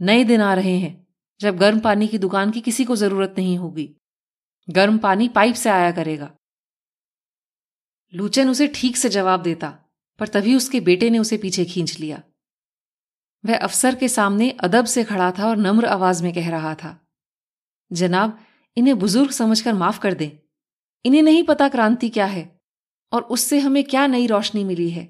नए 0.00 0.24
दिन 0.24 0.40
आ 0.40 0.54
रहे 0.54 0.76
हैं, 0.78 1.06
जब 1.40 1.56
गर्म 1.56 1.80
पानी 1.80 2.08
की 2.08 2.18
दुकान 2.18 2.50
की 2.50 2.60
किसी 2.60 2.84
को 2.84 2.96
ज़रूरत 2.96 3.34
नहीं 3.38 3.56
होगी। 3.58 3.90
गर्म 4.68 4.98
पानी 4.98 5.28
पाइप 5.28 5.54
से 5.54 5.70
आया 5.70 5.90
करेगा। 5.90 6.30
लूचन 8.12 8.48
उसे 8.48 8.68
ठीक 8.68 8.96
से 8.96 9.08
जवाब 9.08 9.42
देता, 9.42 9.68
पर 10.20 10.28
तभी 10.28 10.54
उसके 10.54 10.80
बेटे 10.80 11.10
ने 11.10 11.18
उसे 11.18 11.36
पीछे 11.36 11.64
खींच 11.64 11.98
लिया। 12.00 12.22
वह 13.44 13.56
अफसर 13.58 13.94
के 13.94 14.08
सामने 14.08 14.50
अदब 14.60 14.84
से 14.84 15.04
खड़ा 15.04 15.30
था 15.30 15.48
और 15.48 15.56
नम्र 15.56 15.86
आवाज़ 15.86 16.22
में 16.22 16.32
कह 16.32 16.50
रहा 16.50 16.74
था, 16.74 16.98
जनाब, 17.90 18.38
इन्हें 18.76 18.98
बुज़ुर्ग 18.98 19.30
समझकर 19.30 19.72
माफ़ 19.74 20.00
कर 20.00 20.14
दें। 20.14 20.30
इन्हें 21.04 21.22
नहीं 21.22 21.42
पता 21.42 21.68
क्रांति 21.68 22.08
क्या 22.08 22.26
है 22.26 22.50
और 23.12 23.22
उससे 23.22 23.58
हमें 23.58 23.82
क्या 23.84 24.06
नई 24.06 24.26
रोशनी 24.26 24.64
मिली 24.64 24.90
है। 24.90 25.08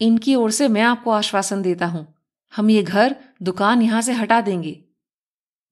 इनकी 0.00 0.34
ओर 0.34 0.50
से 0.50 0.68
मैं 0.68 0.82
आपको 0.82 1.10
आश्वासन 1.10 1.62
देता 1.62 1.86
हूँ, 1.86 2.06
हम 2.52 2.70
ये 2.70 2.82
घर, 2.82 3.16
दुकान 3.42 3.82
यहाँ 3.82 4.02
से 4.02 4.12
हटा 4.12 4.40
देंगे। 4.40 4.78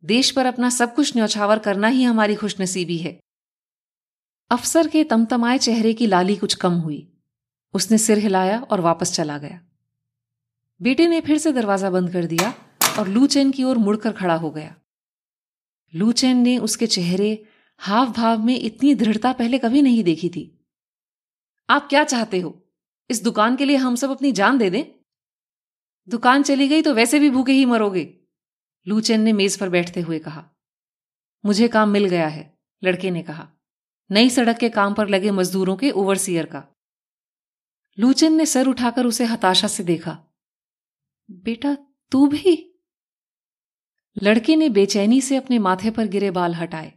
देश 0.03 0.31
पर 0.31 0.47
अपना 0.47 0.71
सब 0.71 0.95
कुछ 0.95 1.17
न्यौछावर 1.17 1.59
करना 1.59 1.89
ही 1.89 2.03
हमारी 2.03 2.35
खुशनसीबी 2.35 2.97
है। 2.99 3.19
अफसर 4.51 4.89
के 4.89 5.05
तमतमाए 5.05 5.59
चेहरे 5.59 5.95
की 5.95 6.07
लाली 6.07 6.37
कुछ 6.37 6.55
कम 6.55 6.73
हुई। 6.73 7.01
उसने 7.75 7.99
सिर 7.99 8.19
हिलाया 8.19 8.61
और 8.61 8.81
वापस 8.81 9.13
चला 9.13 9.39
गया। 9.39 9.61
बेटे 10.81 11.07
ने 11.07 11.21
फिर 11.21 11.39
से 11.39 11.53
दरवाज़ा 11.53 11.91
बंद 11.91 12.13
कर 12.13 12.27
दिया 12.27 12.53
और 12.99 13.09
लूचैन 13.09 13.51
की 13.51 13.65
ओर 13.65 13.79
मुड़कर 13.79 14.13
खड़ा 14.13 14.35
हो 14.35 14.51
गया। 14.51 14.75
लूचैन 15.93 16.37
ने 16.37 16.57
उसके 16.59 16.87
चेहरे 16.87 17.31
हाव 17.81 18.13
भाव 18.13 18.43
में 18.43 18.59
इतनी 18.59 18.95
दृढ़ता 18.95 19.33
पहले 19.33 19.59
कभी 19.59 19.83
नहीं 19.83 20.03
देखी 20.05 20.29
थी। 20.29 20.45
आप 21.69 21.89
क्या 21.89 22.05
चाहते 22.05 22.41
हो? 22.41 22.55
इस 23.11 23.23
दुकान 23.25 23.57
के 23.57 23.65
लिए 23.65 23.77
हम 23.77 23.97
सब 23.97 24.11
अपनी 24.11 24.33
जान 24.33 24.59
दे 24.59 24.71
दें? 24.71 24.85
दुकान 26.09 26.43
चली 26.43 26.69
गई 26.69 26.83
तो 26.83 26.95
वैसे 26.95 27.19
भी 27.19 27.31
भूखे 27.31 27.53
ही 27.53 27.65
मरोगे, 27.65 28.07
लूचैन 28.87 29.21
ने 29.21 29.33
मेज 29.33 29.57
पर 29.57 29.69
बैठते 29.69 30.01
हुए 30.01 30.19
कहा। 30.19 30.45
मुझे 31.45 31.69
काम 31.69 31.89
मिल 31.89 32.05
गया 32.05 32.29
है, 32.29 32.53
लड़के 32.83 33.11
ने 33.11 33.23
कहा। 33.23 33.49
नई 34.11 34.31
सड़क 34.31 34.59
के 34.59 34.69
काम 34.71 34.95
पर 34.95 35.09
लगे 35.09 35.31
मजदूरों 35.31 35.77
के 35.77 35.91
ओवरसीयर 35.93 36.47
का। 36.47 36.65
लूचेन 37.99 38.37
ने 38.37 38.47
सर 38.47 38.69
उठाकर 38.69 39.07
उसे 39.07 39.25
हताशा 39.25 39.69
से 39.69 39.85
देखा। 39.85 40.17
बेटा, 41.31 41.77
तू 42.13 42.27
भी? 42.27 42.81
लड़के 44.23 44.57
ने 44.57 44.69
बेचैनी 44.69 45.21
से 45.21 45.37
अपने 45.37 45.59
माथे 45.59 45.91
पर 45.91 46.07
गिरे 46.07 46.31
बाल 46.31 46.55
हटाए। 46.55 46.93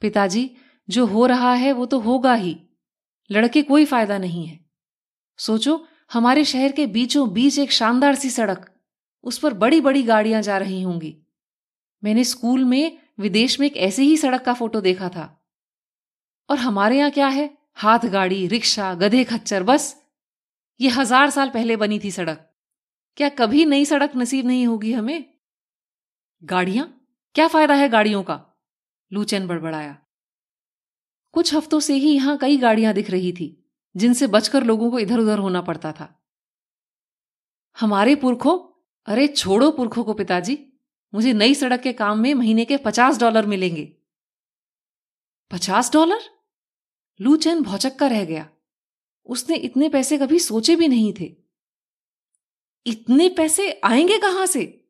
पिताजी, 0.00 0.56
जो 0.90 1.06
हो 1.06 1.26
रहा 1.26 1.54
है 1.54 1.72
वो 1.72 1.86
तो 1.86 1.98
होगा 1.98 2.34
ही। 2.34 2.60
लड़के 3.30 3.62
कोई 3.62 3.84
फ़ायदा 3.84 4.18
नहीं 4.18 4.46
है। 4.46 4.64
सोचो, 5.38 5.86
हमारे 6.12 6.44
शहर 6.44 6.72
के 6.72 6.86
बीचों 6.86 7.32
बीच 7.32 7.58
एक 7.58 7.72
शानदार 7.72 8.14
सी 8.14 8.30
सड़क। 8.30 8.70
उस 9.22 9.38
पर 9.38 9.54
बड़ी 9.54 9.80
बड़ी 9.80 10.02
गाड़ियाँ 10.02 10.42
जा 10.42 10.58
रही 10.58 10.82
होंगी। 10.82 11.16
मैंने 12.04 12.24
स्कूल 12.24 12.64
में, 12.64 12.98
विदेश 13.20 13.60
में 13.60 13.66
एक 13.66 13.76
ऐसी 13.76 14.02
ही 14.02 14.16
सड़क 14.16 14.42
का 14.42 14.54
फ़ोटो 14.54 14.80
देखा 14.80 15.08
था। 15.08 15.46
और 16.48 16.58
हमारे 16.58 16.98
यहाँ 16.98 17.10
क्या 17.10 17.28
है? 17.28 17.58
हाथ 17.74 17.98
गाड़ी, 17.98 18.46
रिक्शा, 18.46 18.94
गधे 18.94 19.24
खच्चर, 19.24 19.62
बस। 19.62 20.04
ये 20.80 20.88
हज़ार 20.88 21.30
साल 21.30 21.50
पहले 21.50 21.76
बनी 21.76 21.98
थी 21.98 22.10
सड़क। 22.10 22.53
क्या 23.16 23.28
कभी 23.28 23.64
नई 23.64 23.84
सड़क 23.84 24.12
नसीब 24.16 24.46
नहीं 24.46 24.66
होगी 24.66 24.92
हमें? 24.92 25.34
गाड़ियाँ? 26.44 27.06
क्या 27.34 27.48
फ़ायदा 27.48 27.74
है 27.74 27.88
गाड़ियों 27.88 28.22
का? 28.22 28.64
लूचैन 29.12 29.46
बड़बड़ाया। 29.46 29.98
कुछ 31.32 31.54
हफ्तों 31.54 31.80
से 31.80 31.94
ही 31.94 32.14
यहाँ 32.14 32.38
कई 32.38 32.56
गाड़ियाँ 32.56 32.94
दिख 32.94 33.10
रही 33.10 33.32
थी, 33.32 33.70
जिनसे 33.96 34.26
बचकर 34.26 34.64
लोगों 34.64 34.90
को 34.90 34.98
इधर 34.98 35.18
उधर 35.18 35.38
होना 35.38 35.62
पड़ता 35.62 35.92
था। 35.92 36.26
हमारे 37.80 38.14
पुरखों? 38.14 38.82
अरे 39.06 39.26
छोड़ो 39.26 39.70
पुरखों 39.70 40.04
को 40.04 40.14
पिताजी। 40.14 40.72
मुझे 41.14 41.32
नई 41.32 41.54
सड़क 41.54 41.80
के 41.80 41.92
काम 41.92 42.18
में 42.18 42.34
महीने 42.34 42.64
के 42.64 42.76
पचास 42.76 43.20
डॉलर 43.20 43.46
मिलेंगे। 43.46 43.96
पचास 45.50 45.92
डॉलर? 45.92 46.20
लू 47.20 47.36
चैन 47.36 47.62
भौचक्का 47.62 48.06
रह 48.06 48.24
गया। 48.24 48.50
उसने 49.26 49.56
इतने 49.56 49.88
पैसे 49.88 50.18
कभी 50.18 50.38
सोचे 50.38 50.76
भी 50.76 50.88
नहीं 50.88 51.14
थे। 51.20 51.43
इतने 52.86 53.28
पैसे 53.28 53.80
आएँगे 53.84 54.18
कहाँ 54.18 54.46
से? 54.46 54.88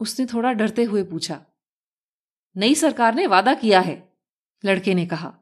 उसने 0.00 0.26
थोड़ा 0.26 0.52
डरते 0.52 0.84
हुए 0.84 1.02
पूछा। 1.02 1.44
नई 2.56 2.74
सरकार 2.74 3.14
ने 3.14 3.26
वादा 3.26 3.54
किया 3.54 3.80
है, 3.80 4.12
लड़के 4.64 4.94
ने 4.94 5.06
कहा। 5.06 5.34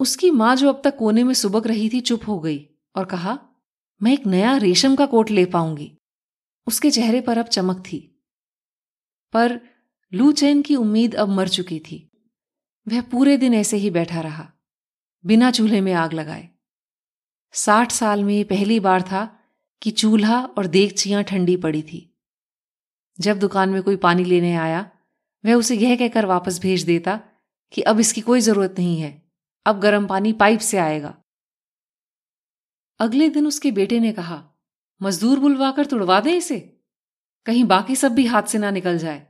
उसकी 0.00 0.30
माँ 0.30 0.56
जो 0.56 0.68
अब 0.68 0.80
तक 0.84 0.96
कोने 0.96 1.24
में 1.24 1.34
सुबक 1.34 1.66
रही 1.66 1.88
थी, 1.88 2.00
चुप 2.00 2.20
हो 2.28 2.38
गई 2.40 2.68
और 2.96 3.04
कहा, 3.04 3.38
मैं 4.02 4.12
एक 4.12 4.26
नया 4.26 4.56
रेशम 4.56 4.96
का 4.96 5.06
कोट 5.06 5.30
ले 5.30 5.44
पाऊँगी। 5.44 5.96
उसके 6.66 6.90
चेहरे 6.90 7.20
पर 7.20 7.38
अब 7.38 7.46
चमक 7.46 7.80
थी। 7.80 8.22
पर 9.32 9.60
लू 10.14 10.32
चैन 10.32 10.62
की 10.62 10.76
उम्मीद 10.76 11.14
अब 11.14 11.28
मर 11.28 11.48
चुकी 11.48 11.78
थी। 11.80 12.06
वह 12.88 13.02
पूरे 13.02 13.36
दिन 13.36 13.54
ऐसे 13.54 13.76
ही 13.76 13.90
बैठा 13.90 14.20
रहा, 14.20 14.52
बिना 15.26 15.50
चूल्हे 15.50 15.80
में 15.80 15.92
आग 15.92 16.12
लगाए। 16.12 16.48
साठ 17.52 17.92
साल 17.92 18.24
में 18.24 18.44
पहली 18.44 18.80
बार 18.80 19.02
था 19.02 19.39
कि 19.82 19.90
चूल्हा 19.90 20.40
और 20.48 20.66
देगचियाँ 20.66 21.22
ठंडी 21.24 21.56
पड़ी 21.56 21.82
थी। 21.82 22.06
जब 23.18 23.38
दुकान 23.38 23.70
में 23.70 23.82
कोई 23.82 23.96
पानी 23.96 24.24
लेने 24.24 24.54
आया 24.54 24.90
वह 25.44 25.54
उसे 25.54 25.76
यह 25.76 25.96
कहकर 25.96 26.26
वापस 26.26 26.58
भेज 26.60 26.82
देता 26.82 27.20
कि 27.72 27.82
अब 27.82 28.00
इसकी 28.00 28.20
कोई 28.20 28.40
ज़रूरत 28.40 28.74
नहीं 28.78 29.00
है, 29.00 29.10
अब 29.66 29.80
गर्म 29.80 30.06
पानी 30.06 30.32
पाइप 30.32 30.60
से 30.60 30.78
आएगा। 30.78 31.14
अगले 33.00 33.28
दिन 33.28 33.46
उसके 33.46 33.70
बेटे 33.70 34.00
ने 34.00 34.12
कहा, 34.12 34.42
मजदूर 35.00 35.38
बुलवाकर 35.38 35.86
तुड़वा 35.86 36.20
दें 36.20 36.32
इसे, 36.32 36.58
कहीं 37.46 37.64
बाकी 37.64 37.96
सब 37.96 38.12
भी 38.12 38.24
हाथ 38.26 38.42
से 38.42 38.58
ना 38.58 38.70
निकल 38.70 38.98
जाए। 38.98 39.26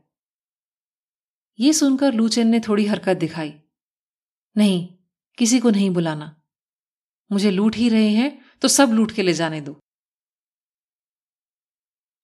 ये 1.59 1.73
सुनकर 1.73 2.15
लूचेन 2.15 2.49
ने 2.49 2.61
थोड़ी 2.61 2.87
हरकत 2.87 3.17
दिखाई। 3.17 3.55
नहीं, 4.57 4.87
किसी 5.39 5.61
को 5.61 5.71
नहीं 5.71 5.91
बुलाना। 5.91 6.35
मुझे 7.31 7.51
लूट 7.51 7.77
ही 7.77 7.89
रहे 7.89 8.09
हैं 8.09 8.31
तो 8.63 8.69
सब 8.69 8.93
लूट 8.93 9.13
के 9.13 9.23
ले 9.23 9.33
जाने 9.33 9.61
दो। 9.61 9.79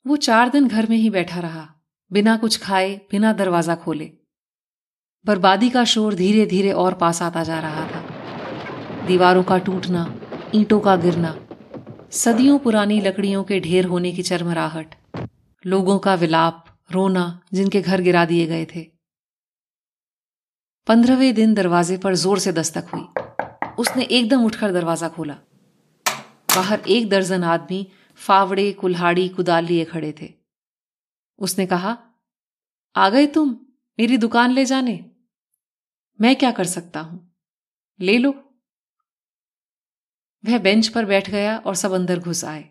वो 0.07 0.17
चार 0.17 0.49
दिन 0.49 0.69
घर 0.69 0.87
में 0.87 0.97
ही 0.97 1.09
बैठा 1.11 1.41
रहा, 1.41 1.67
बिना 2.11 2.37
कुछ 2.37 2.57
खाए, 2.63 2.95
बिना 3.11 3.33
दरवाज़ा 3.33 3.75
खोले। 3.75 4.11
बर्बादी 5.27 5.71
का 5.71 5.85
शोर 5.85 6.15
धीरे 6.15 6.45
धीरे 6.47 6.73
और 6.73 6.95
पास 6.95 7.23
आता 7.23 7.43
जा 7.45 7.59
रहा 7.61 7.87
था। 7.87 9.07
दीवारों 9.07 9.43
का 9.43 9.59
टूटना, 9.59 10.05
ईंटों 10.55 10.79
का 10.81 10.97
गिरना, 10.97 11.35
सदियों 12.13 12.59
पुरानी 12.59 13.01
लकड़ियों 13.01 13.43
के 13.45 13.61
ढेर 13.61 13.85
होने 13.85 14.13
की 14.13 14.23
चरमराहट, 14.23 14.95
लोगों 15.65 15.99
का 15.99 16.15
विलाप, 16.15 16.65
रोना, 16.91 17.27
जिनके 17.55 17.81
घर 17.81 18.01
गिरा 18.01 18.25
दिए 18.25 18.47
गए 18.47 18.65
थे। 18.65 18.87
पंद्रहवें 20.87 21.35
दिन 21.35 21.55
दरवाजे 21.55 21.97
पर 21.97 22.15
ज़ोर 22.15 22.39
से 22.39 22.53
दस्तक 22.53 22.95
हुई। 22.95 23.07
उसने 23.79 24.05
एकदम 24.05 24.45
उठकर 24.45 24.73
दरवाज़ा 24.73 25.09
खोला। 25.09 25.35
बाहर 26.55 26.81
एक 26.89 27.09
दर्जन 27.09 27.45
आदमी 27.45 27.87
फावड़े, 28.17 28.73
कुल्हाड़ी, 28.73 29.29
कुदाल 29.29 29.65
लिए 29.65 29.85
खड़े 29.85 30.15
थे। 30.23 30.35
उसने 31.39 31.67
कहा, 31.67 31.99
आ 32.97 33.11
गए 33.11 33.27
तुम 33.27 33.57
मेरी 33.99 34.17
दुकान 34.17 34.51
ले 34.51 34.65
जाने। 34.65 35.05
मैं 36.21 36.37
क्या 36.37 36.51
कर 36.51 36.65
सकता 36.65 37.01
हूँ? 37.01 37.37
ले 38.01 38.19
लो। 38.19 38.31
वह 40.45 40.59
बेंच 40.59 40.89
पर 40.89 41.05
बैठ 41.05 41.31
गया 41.31 41.59
और 41.59 41.75
सब 41.75 41.93
अंदर 41.93 42.19
घुस 42.19 42.45
आए। 42.45 42.71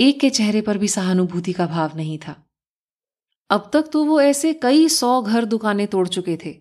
एक 0.00 0.20
के 0.20 0.30
चेहरे 0.30 0.60
पर 0.60 0.78
भी 0.78 0.88
सहानुभूति 0.88 1.52
का 1.52 1.66
भाव 1.66 1.96
नहीं 1.96 2.18
था। 2.18 2.42
अब 3.50 3.70
तक 3.72 3.90
तो 3.92 4.04
वो 4.04 4.20
ऐसे 4.20 4.54
कई 4.54 4.88
सौ 4.88 5.22
घर 5.22 5.44
दुकानें 5.44 5.86
तोड़ 5.86 6.08
चुके 6.08 6.38
थे। 6.44 6.60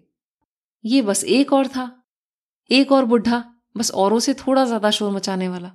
ये 0.85 1.01
बस 1.01 1.23
एक 1.23 1.53
और 1.53 1.67
था। 1.67 2.03
एक 2.71 2.91
और 2.91 3.05
बुढ़ा, 3.05 3.53
बस 3.77 3.91
औरों 3.91 4.19
से 4.19 4.33
थोड़ा 4.33 4.65
ज़्यादा 4.65 4.91
शोर 4.91 5.11
मचाने 5.11 5.47
वाला। 5.47 5.71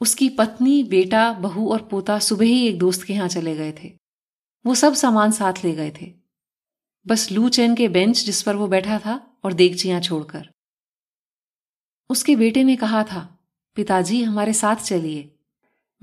उसकी 0.00 0.28
पत्नी, 0.28 0.84
बेटा, 0.84 1.32
बहू 1.32 1.72
और 1.72 1.88
पोता 1.88 2.18
सुबह 2.18 2.44
ही 2.44 2.68
एक 2.68 2.78
दोस्त 2.78 3.02
के 3.02 3.12
यहाँ 3.12 3.28
चले 3.28 3.56
गए 3.56 3.72
थे। 3.72 3.98
वो 4.66 4.74
सब 4.74 4.94
सामान 4.94 5.32
साथ 5.32 5.52
ले 5.64 5.72
गए 5.72 5.92
थे। 6.00 6.14
बस 7.06 7.32
लू 7.32 7.48
चैन 7.48 7.74
के 7.74 7.88
बेंच 7.88 8.24
जिस 8.24 8.42
पर 8.42 8.56
वो 8.56 8.66
बैठा 8.66 8.98
था 8.98 9.36
और 9.44 9.52
देगचियाँ 9.52 10.00
छोड़कर। 10.00 10.50
उसके 12.10 12.36
बेटे 12.36 12.64
ने 12.64 12.76
कहा 12.76 13.04
था, 13.04 13.38
पिताजी, 13.74 14.22
हमारे 14.22 14.52
साथ 14.52 14.76
चलिए। 14.76 15.34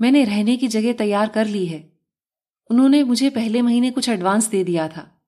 मैंने 0.00 0.24
रहने 0.24 0.56
की 0.56 0.68
जगह 0.68 0.92
तैयार 0.92 1.28
कर 1.28 1.46
ली 1.46 1.66
है। 1.66 1.92
उन्होंने 2.70 3.02
मुझे 3.02 3.30
पहले 3.30 3.62
महीने 3.62 3.90
कुछ 3.90 4.08
एडवांस 4.08 4.46
दे 4.46 4.64
दिया 4.64 4.88
था। 4.88 5.20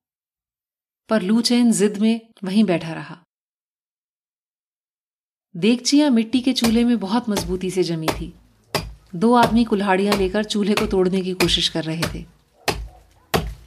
पर 1.08 1.22
लू 1.22 1.40
चैन 1.40 1.72
जिद 1.72 1.98
में 1.98 2.20
वहीं 2.44 2.64
बैठा 2.64 2.92
रहा। 2.92 3.24
देगचियाँ 5.56 6.10
मिट्टी 6.10 6.40
के 6.40 6.52
चूल्हे 6.52 6.84
में 6.84 6.98
बहुत 6.98 7.28
मजबूती 7.28 7.70
से 7.70 7.82
जमी 7.82 8.06
थी। 8.06 8.34
दो 9.14 9.32
आदमी 9.34 9.64
कुल्हाड़ियाँ 9.64 10.16
लेकर 10.16 10.44
चूल्हे 10.44 10.74
को 10.74 10.86
तोड़ने 10.86 11.20
की 11.20 11.32
कोशिश 11.32 11.68
कर 11.68 11.84
रहे 11.84 12.02
थे। 12.14 12.24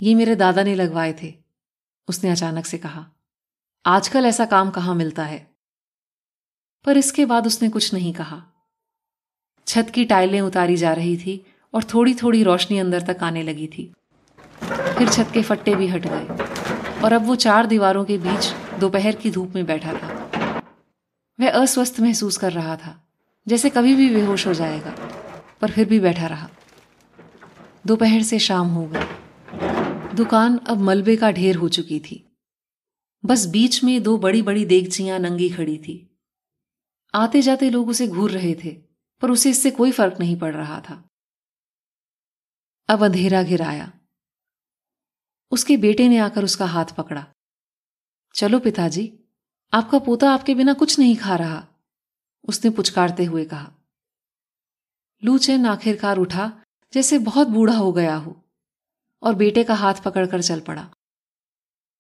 ये 0.02 0.16
मेरे 0.16 0.36
दादा 0.36 0.64
ने 0.64 0.76
लगवाए 0.76 1.14
थे, 1.24 1.34
उसने 2.08 2.30
अचानक 2.30 2.66
से 2.66 2.78
कहा। 2.78 3.06
आजकल 3.86 4.26
ऐसा 4.26 4.46
काम 4.46 4.70
कहाँ 4.70 4.96
मिलता 4.96 5.24
है? 5.24 5.48
पर 6.86 6.98
इसके 6.98 7.26
बाद 7.26 7.48
उसने 7.48 7.70
कुछ 7.70 7.94
नहीं 7.94 8.14
कहा। 8.14 8.42
छत 9.68 9.90
की 9.90 10.06
टाइलें 10.06 10.42
उतारी 10.42 10.76
जा 10.78 10.94
रही 10.94 11.18
थी 11.18 11.46
और 11.74 11.84
थोड़ी 11.84 12.14
थोड़ी 12.14 12.44
रोशनी 12.44 12.80
अंदर 12.80 13.02
तक 13.02 13.24
आने 13.24 13.44
लगी 13.44 13.68
थी। 13.68 13.92
फिर 14.98 15.10
छत 15.10 15.32
के 15.34 15.42
फट्टे 15.42 15.76
भी 15.76 15.88
हट 15.88 16.08
गए 16.08 17.02
और 17.04 17.14
अब 17.14 17.26
वो 17.26 17.36
चार 17.36 17.66
दीवारों 17.66 18.06
के 18.06 18.18
बीच 18.18 18.52
दोपहर 18.80 19.16
की 19.16 19.32
धूप 19.32 19.56
में 19.56 19.66
बैठा 19.66 19.94
था। 19.94 20.62
वह 21.40 21.50
अस्वस्थ 21.52 22.00
महसूस 22.00 22.38
कर 22.38 22.52
रहा 22.52 22.76
था, 22.76 22.96
जैसे 23.48 23.70
कभी 23.70 23.96
भी 23.96 24.10
बेहोश 24.10 24.48
हो 24.48 24.54
जाएगा। 24.54 24.96
पर 25.62 25.72
फिर 25.72 25.90
भी 25.90 26.00
बैठा 26.00 26.28
रहा। 26.28 26.50
दोपहर 27.86 28.24
से 28.24 28.40
शाम 28.40 28.68
हो 28.68 28.88
गई। 28.88 30.16
दुकान 30.16 30.58
अब 30.58 30.78
मलबे 30.78 31.16
का 31.16 31.32
ढेर 31.32 31.56
हो 31.56 31.70
चुकी 31.70 32.00
थी। 32.00 32.38
बस 33.26 33.46
बीच 33.46 33.84
में 33.84 34.04
दो 34.04 34.18
बड़ी 34.18 34.42
बड़ी 34.42 34.66
देगचियाँ 34.66 35.20
नंगी 35.20 35.50
खड़ी 35.50 35.78
थी। 35.78 36.20
आते 37.16 37.42
जाते 37.42 37.70
लोग 37.70 37.90
उसे 37.90 38.08
घूर 38.08 38.32
रहे 38.32 38.56
थे, 38.64 38.72
पर 39.22 39.32
उसे 39.32 39.50
इससे 39.50 39.72
कोई 39.72 39.92
फ़र्क 39.92 40.20
नहीं 40.20 40.40
पड़ 40.40 40.56
रहा 40.56 40.82
था। 40.82 41.10
अब 42.90 43.04
अंधेरा 43.04 43.44
घिर 43.44 43.62
आया। 43.62 43.94
उसके 45.52 45.78
बेटे 45.78 46.08
ने 46.08 46.18
आकर 46.18 46.44
उसका 46.44 46.66
हाथ 46.66 46.86
पकड़ा। 46.86 47.28
चलो 48.34 48.60
पिताजी, 48.60 49.20
आपका 49.74 50.00
पोता 50.00 50.32
आपके 50.32 50.56
बिना 50.56 50.74
कुछ 50.74 51.00
नहीं 51.00 51.16
खा 51.16 51.36
रहा, 51.36 51.68
उसने 52.44 52.72
पुचकारते 52.72 53.26
हुए 53.26 53.46
कहा। 53.46 53.77
लूचेन 55.24 55.66
आखिरकार 55.66 56.18
उठा, 56.18 56.52
जैसे 56.94 57.18
बहुत 57.20 57.48
बूढ़ा 57.48 57.76
हो 57.76 57.92
गया 57.92 58.16
हो, 58.16 58.36
और 59.24 59.36
बेटे 59.36 59.64
का 59.64 59.76
हाथ 59.76 59.94
पकड़कर 59.94 60.42
चल 60.42 60.60
पड़ा। 60.60 60.88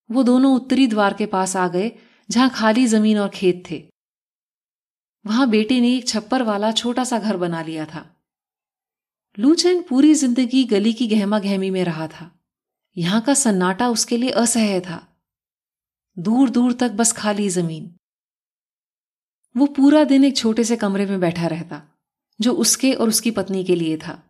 वो 0.09 0.23
दोनों 0.23 0.53
उत्तरी 0.55 0.87
द्वार 0.87 1.13
के 1.13 1.25
पास 1.25 1.55
आ 1.55 1.67
गए, 1.67 1.91
जहाँ 2.29 2.49
खाली 2.49 2.85
ज़मीन 2.87 3.17
और 3.17 3.29
खेत 3.29 3.63
थे। 3.71 3.83
वहाँ 5.25 5.49
बेटे 5.49 5.79
ने 5.81 5.95
एक 5.95 6.07
छप्पर 6.07 6.43
वाला 6.43 6.71
छोटा 6.71 7.03
सा 7.03 7.19
घर 7.19 7.37
बना 7.37 7.61
लिया 7.61 7.85
था। 7.85 8.05
लूचेन 9.37 9.81
पूरी 9.81 10.13
ज़िंदगी 10.13 10.63
गली 10.63 10.93
की 10.93 11.07
गहमा 11.07 11.39
गहमी 11.39 11.69
में 11.69 11.83
रहा 11.83 12.07
था। 12.07 12.31
यहाँ 12.97 13.21
का 13.21 13.33
सन्नाटा 13.33 13.89
उसके 13.89 14.17
लिए 14.17 14.29
असह्य 14.37 14.79
था। 14.81 15.01
दूर 16.17 16.49
दूर 16.49 16.73
तक 16.73 16.91
बस 16.91 17.11
खाली 17.11 17.49
ज़मीन। 17.49 17.93
वो 19.55 19.65
पूरा 19.65 20.03
दिन 20.03 20.23
एक 20.23 20.37
छोटे 20.37 20.63
से 20.63 20.75
कमरे 20.75 21.05
में 21.05 21.19
बैठा 21.19 21.47
रहता। 21.47 21.81
जो 22.39 22.53
उसके 22.53 22.93
और 22.93 23.09
उसकी 23.09 23.31
पत्नी 23.31 23.63
के 23.63 23.75
लिए 23.75 23.97
था। 23.97 24.23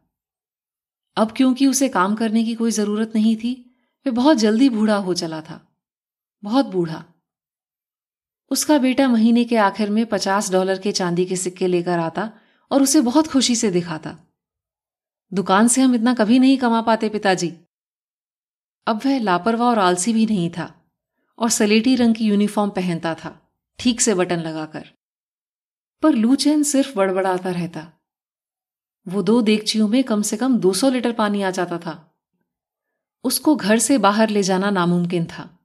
अब 1.17 1.31
क्योंकि 1.31 1.67
उसे 1.67 1.89
काम 1.89 2.15
करने 2.15 2.43
की 2.43 2.55
कोई 2.55 2.71
ज़रूरत 2.71 3.11
नहीं 3.15 3.35
थी 3.35 3.53
वे 4.05 4.11
बहुत 4.11 4.37
जल्दी 4.37 4.69
बूढ़ा 4.69 4.95
हो 4.95 5.13
चला 5.13 5.41
था। 5.41 5.77
बहुत 6.43 6.65
बूढ़ा। 6.65 7.03
उसका 8.51 8.77
बेटा 8.77 9.07
महीने 9.07 9.43
के 9.43 9.55
आखिर 9.55 9.89
में 9.89 10.05
पचास 10.05 10.51
डॉलर 10.51 10.79
के 10.79 10.91
चांदी 10.91 11.25
के 11.25 11.35
सिक्के 11.35 11.67
लेकर 11.67 11.99
आता 11.99 12.31
और 12.71 12.83
उसे 12.83 13.01
बहुत 13.01 13.27
खुशी 13.27 13.55
से 13.55 13.71
दिखाता। 13.71 14.17
दुकान 15.33 15.67
से 15.67 15.81
हम 15.81 15.95
इतना 15.95 16.13
कभी 16.13 16.39
नहीं 16.39 16.57
कमा 16.57 16.81
पाते 16.81 17.09
पिताजी। 17.09 17.53
अब 18.87 19.01
वह 19.05 19.19
लापरवाह 19.19 19.69
और 19.69 19.79
आलसी 19.79 20.13
भी 20.13 20.25
नहीं 20.25 20.49
था 20.49 20.73
और 21.39 21.49
सलेटी 21.49 21.95
रंग 21.95 22.15
की 22.15 22.25
यूनिफॉर्म 22.25 22.69
पहनता 22.69 23.13
था, 23.15 23.51
ठीक 23.79 24.01
से 24.01 24.13
बटन 24.13 24.39
लगाकर। 24.39 24.85
पर 26.03 26.13
लूचैन 26.13 26.63
सिर्फ़ 26.63 26.95
बड़बड़ाता 26.95 27.51
रहता। 27.51 27.96
वो 29.07 29.21
दो 29.21 29.41
देगचियों 29.41 29.87
में 29.87 30.03
कम 30.03 30.21
से 30.21 30.37
कम 30.37 30.57
200 30.57 30.89
लीटर 30.89 31.11
पानी 31.11 31.41
आ 31.41 31.51
जाता 31.51 31.77
था। 31.77 32.19
उसको 33.23 33.55
घर 33.55 33.79
से 33.79 33.97
बाहर 33.97 34.29
ले 34.29 34.43
जाना 34.43 34.69
नामुमकिन 34.69 35.25
था। 35.25 35.59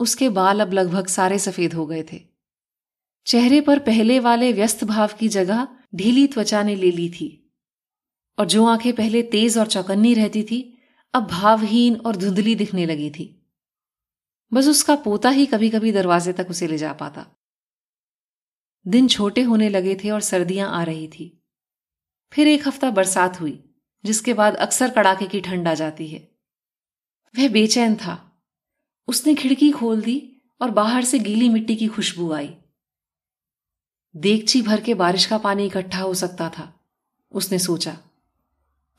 उसके 0.00 0.28
बाल 0.28 0.60
अब 0.60 0.72
लगभग 0.72 1.06
सारे 1.06 1.38
सफ़ेद 1.38 1.74
हो 1.74 1.86
गए 1.86 2.04
थे। 2.12 2.20
चेहरे 3.26 3.60
पर 3.60 3.78
पहले 3.78 4.20
वाले 4.20 4.52
व्यस्त 4.52 4.84
भाव 4.84 5.10
की 5.18 5.28
जगह 5.28 5.68
ढीली 5.94 6.26
त्वचा 6.26 6.62
ने 6.62 6.74
ले 6.74 6.90
ली 6.90 7.10
थी। 7.10 7.54
और 8.38 8.46
जो 8.46 8.66
आँखें 8.66 8.92
पहले 8.92 9.22
तेज 9.22 9.58
और 9.58 9.66
चौकन्नी 9.66 10.14
रहती 10.14 10.42
थी, 10.42 10.78
अब 11.14 11.26
भावहीन 11.26 11.96
और 11.96 12.16
धुंधली 12.16 12.54
दिखने 12.54 12.86
लगी 12.86 13.10
थी। 13.10 13.46
बस 14.52 14.66
उसका 14.66 14.96
पोता 14.96 15.30
ही 15.30 15.46
कभी 15.46 15.70
कभी 15.70 15.92
दरवाजे 15.92 16.32
तक 16.32 16.46
उसे 16.50 16.66
ले 16.66 16.78
जा 16.78 16.92
पाता। 16.92 17.26
दिन 18.86 19.08
छोटे 19.08 19.42
होने 19.42 19.68
लगे 19.68 19.94
थे 20.04 20.10
और 20.10 20.20
सर्दियाँ 20.20 20.70
आ 20.70 20.82
रही 20.82 21.08
थी। 21.08 21.41
फिर 22.32 22.48
एक 22.48 22.68
हफ़्ता 22.68 22.90
बरसात 22.90 23.40
हुई, 23.40 23.64
जिसके 24.04 24.34
बाद 24.34 24.54
अक्सर 24.54 24.90
कड़ाके 24.90 25.26
की 25.26 25.40
ठंड 25.40 25.68
आ 25.68 25.74
जाती 25.74 26.08
है। 26.08 26.30
वह 27.38 27.48
बेचैन 27.48 27.96
था। 27.96 28.42
उसने 29.08 29.34
खिड़की 29.34 29.70
खोल 29.70 30.02
दी 30.02 30.42
और 30.60 30.70
बाहर 30.70 31.04
से 31.04 31.18
गीली 31.18 31.48
मिट्टी 31.48 31.76
की 31.76 31.86
खुशबू 31.86 32.32
आई। 32.32 32.54
देगची 34.16 34.62
भर 34.62 34.80
के 34.80 34.94
बारिश 34.94 35.26
का 35.26 35.38
पानी 35.38 35.66
इकट्ठा 35.66 35.98
हो 35.98 36.14
सकता 36.14 36.48
था, 36.48 36.80
उसने 37.32 37.58
सोचा। 37.58 37.98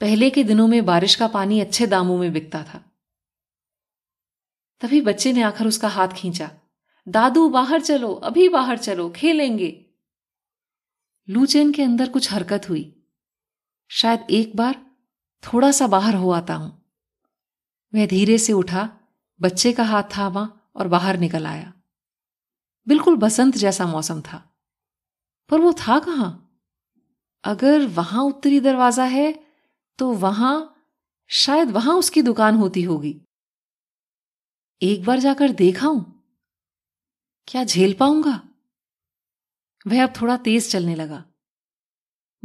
पहले 0.01 0.29
के 0.29 0.43
दिनों 0.43 0.67
में 0.67 0.85
बारिश 0.85 1.15
का 1.15 1.27
पानी 1.27 1.59
अच्छे 1.59 1.87
दामों 1.87 2.17
में 2.17 2.33
बिकता 2.33 2.63
था। 2.63 2.83
तभी 4.81 5.01
बच्चे 5.01 5.33
ने 5.33 5.41
आकर 5.41 5.67
उसका 5.67 5.87
हाथ 5.87 6.07
खींचा। 6.07 6.51
दादू, 7.07 7.49
बाहर 7.49 7.81
चलो, 7.81 8.13
अभी 8.13 8.49
बाहर 8.49 8.77
चलो, 8.77 9.09
खेलेंगे। 9.09 9.85
लूचेन 11.29 11.71
के 11.71 11.83
अंदर 11.83 12.09
कुछ 12.09 12.31
हरकत 12.31 12.69
हुई। 12.69 13.02
शायद 13.91 14.25
एक 14.29 14.55
बार 14.55 14.75
थोड़ा 15.43 15.71
सा 15.71 15.87
बाहर 15.87 16.15
हो 16.15 16.31
आता 16.31 16.53
हूँ। 16.55 16.71
वह 17.93 18.05
धीरे 18.05 18.37
से 18.37 18.53
उठा, 18.53 18.89
बच्चे 19.41 19.71
का 19.73 19.83
हाथ 19.83 20.03
थामा 20.17 20.47
और 20.75 20.87
बाहर 20.87 21.17
निकल 21.17 21.45
आया। 21.47 21.73
बिल्कुल 22.87 23.15
बसंत 23.15 23.57
जैसा 23.57 23.85
मौसम 23.85 24.21
था। 24.21 24.37
पर 25.49 25.59
वो 25.59 25.73
था 25.73 25.99
कहाँ? 25.99 26.39
अगर 27.43 27.85
वहाँ 27.87 28.23
उत्तरी 28.23 28.59
दरवाज़ा 28.59 29.05
है 29.05 29.33
तो 29.99 30.11
वहाँ, 30.13 30.55
शायद 31.29 31.71
वहाँ 31.71 31.95
उसकी 31.95 32.21
दुकान 32.21 32.55
होती 32.55 32.83
होगी। 32.83 33.19
एक 34.81 35.03
बार 35.05 35.19
जाकर 35.19 35.51
देखाऊं 35.51 36.01
क्या 37.47 37.63
झेल 37.63 37.93
पाऊँगा? 37.93 38.41
वह 39.87 40.03
अब 40.03 40.13
थोड़ा 40.21 40.37
तेज 40.37 40.71
चलने 40.71 40.95
लगा। 40.95 41.23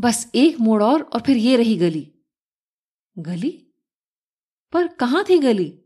बस 0.00 0.30
एक 0.34 0.61
मोड़ 0.61 0.82
और 0.82 1.02
और 1.02 1.20
फिर 1.20 1.37
ये 1.37 1.56
रही 1.56 1.76
गली। 1.76 2.14
गली? 3.18 3.66
पर 4.72 4.88
कहाँ 4.88 5.24
थी 5.28 5.38
गली? 5.38 5.82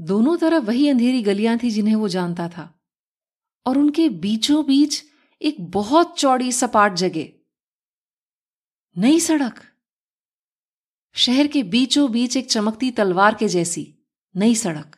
दोनों 0.00 0.36
तरफ़ 0.36 0.64
वही 0.64 0.88
अंधेरी 0.88 1.22
गलियाँ 1.22 1.58
थी 1.58 1.70
जिन्हें 1.70 1.94
वो 1.94 2.08
जानता 2.08 2.48
था। 2.48 2.80
और 3.66 3.78
उनके 3.78 4.08
बीचों 4.08 4.66
बीच 4.66 5.04
एक 5.42 5.70
बहुत 5.70 6.18
चौड़ी 6.18 6.52
सपाट 6.52 6.94
जगह। 6.94 7.28
नई 8.98 9.20
सड़क। 9.20 9.62
शहर 11.12 11.46
के 11.46 11.62
बीचों 11.62 12.12
बीच 12.12 12.36
एक 12.36 12.50
चमकती 12.50 12.90
तलवार 12.90 13.34
के 13.34 13.48
जैसी 13.48 13.98
नई 14.36 14.54
सड़क। 14.54 14.96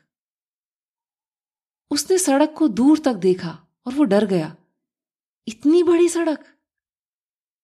उसने 1.90 2.18
सड़क 2.18 2.54
को 2.58 2.68
दूर 2.68 2.98
तक 2.98 3.14
देखा 3.14 3.66
और 3.86 3.94
वो 3.94 4.04
डर 4.04 4.26
गया। 4.26 4.56
इतनी 5.48 5.82
बड़ी 5.82 6.08
सड़क! 6.08 6.57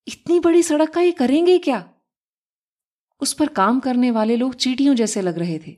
इतनी 0.09 0.41
बड़ी 0.41 0.63
सड़क 0.63 0.91
का 0.91 1.01
ये 1.01 1.13
करेंगे 1.13 1.59
क्या? 1.59 1.95
उस 3.21 3.33
पर 3.33 3.47
काम 3.47 3.81
करने 3.81 4.11
वाले 4.11 4.37
लोग 4.37 4.55
चीटियों 4.55 4.95
जैसे 4.95 5.23
लग 5.23 5.39
रहे 5.39 5.59
थे। 5.59 5.77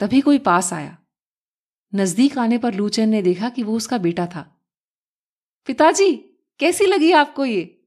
तभी 0.00 0.20
कोई 0.20 0.38
पास 0.38 0.72
आया। 0.72 0.98
नज़दीक 1.94 2.38
आने 2.38 2.58
पर 2.58 2.74
लूचैन 2.74 3.08
ने 3.08 3.22
देखा 3.22 3.48
कि 3.48 3.62
वो 3.62 3.76
उसका 3.76 3.98
बेटा 3.98 4.26
था। 4.26 4.60
पिताजी, 5.66 6.16
कैसी 6.58 6.86
लगी 6.86 7.12
आपको 7.12 7.44
ये? 7.44 7.84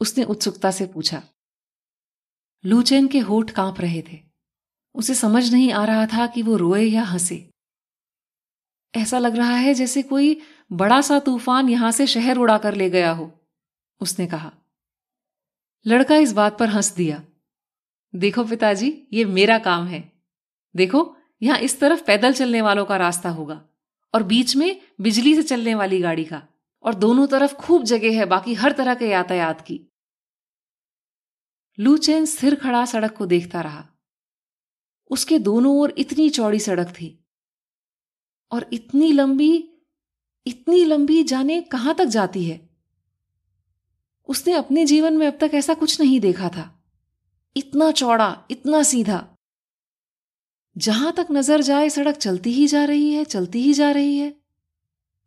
उसने 0.00 0.24
उत्सुकता 0.24 0.70
से 0.70 0.86
पूछा। 0.86 1.22
लूचैन 2.66 3.06
के 3.06 3.18
होठ 3.18 3.50
काँप 3.50 3.80
रहे 3.80 4.02
थे। 4.02 4.20
उसे 4.94 5.14
समझ 5.14 5.52
नहीं 5.52 5.72
आ 5.72 5.84
रहा 5.84 6.06
था 6.06 6.26
कि 6.26 6.42
वो 6.42 6.56
रोए 6.56 6.84
या 6.84 7.02
हंसे। 7.02 7.50
ऐसा 8.96 9.18
लग 9.18 9.36
रहा 9.36 9.56
है 9.56 9.74
जैसे 9.74 10.02
कोई 10.02 10.42
बड़ा 10.72 11.00
सा 11.00 11.18
तूफ़ान 11.18 11.68
यहाँ 11.68 11.92
से 11.92 12.06
शहर 12.06 12.36
उड़ाकर 12.36 12.74
ले 12.74 12.90
गया 12.90 13.12
हो, 13.12 13.40
उसने 14.00 14.26
कहा। 14.26 14.52
लड़का 15.86 16.16
इस 16.16 16.32
बात 16.32 16.58
पर 16.58 16.68
हंस 16.68 16.94
दिया। 16.96 17.24
देखो 18.14 18.44
पिताजी, 18.44 19.08
ये 19.12 19.24
मेरा 19.24 19.58
काम 19.58 19.86
है। 19.86 20.12
देखो, 20.76 21.16
यहाँ 21.42 21.58
इस 21.58 21.80
तरफ़ 21.80 22.04
पैदल 22.04 22.32
चलने 22.32 22.62
वालों 22.62 22.84
का 22.84 22.96
रास्ता 22.96 23.30
होगा 23.30 23.68
और 24.14 24.22
बीच 24.22 24.56
में 24.56 24.80
बिजली 25.00 25.34
से 25.34 25.42
चलने 25.42 25.74
वाली 25.74 26.00
गाड़ी 26.00 26.24
का। 26.24 26.48
और 26.82 26.94
दोनों 26.94 27.26
तरफ़ 27.26 27.54
खूब 27.54 27.82
जगह 27.82 28.18
है, 28.18 28.24
बाकी 28.24 28.54
हर 28.54 28.72
तरह 28.72 28.94
के 28.94 29.06
यातायात 29.06 29.60
की। 29.60 29.80
लूचैन 31.80 32.24
स्थिर 32.24 32.54
खड़ा 32.54 32.84
सड़क 32.84 33.16
को 33.16 33.26
देखता 33.26 33.60
रहा। 33.60 33.88
उसके 35.10 35.38
दोनों 35.38 35.78
ओर 35.78 35.94
इतनी 35.98 36.30
चौड़ी 36.30 36.58
सड़क 36.58 36.88
थी। 36.88 37.24
और 38.52 38.70
इतनी 38.72 39.12
लंबी 39.12 39.66
इतनी 40.46 40.84
लंबी 40.84 41.22
जाने 41.22 41.62
कहाँ 41.62 41.94
तक 41.94 42.04
जाती 42.04 42.44
है? 42.44 42.69
उसने 44.30 44.52
अपने 44.52 44.86
जीवन 44.86 45.16
में 45.16 45.26
अब 45.26 45.38
तक 45.40 45.50
ऐसा 45.54 45.74
कुछ 45.74 46.00
नहीं 46.00 46.20
देखा 46.20 46.48
था। 46.48 46.84
इतना 47.56 47.92
चौड़ा, 47.92 48.44
इतना 48.50 48.82
सीधा। 48.82 49.28
जहाँ 50.78 51.12
तक 51.12 51.26
नज़र 51.30 51.62
जाए, 51.62 51.90
सड़क 51.90 52.16
चलती 52.16 52.52
ही 52.52 52.66
जा 52.66 52.84
रही 52.84 53.12
है, 53.12 53.24
चलती 53.24 53.62
ही 53.62 53.72
जा 53.72 53.90
रही 53.90 54.18
है। 54.18 54.36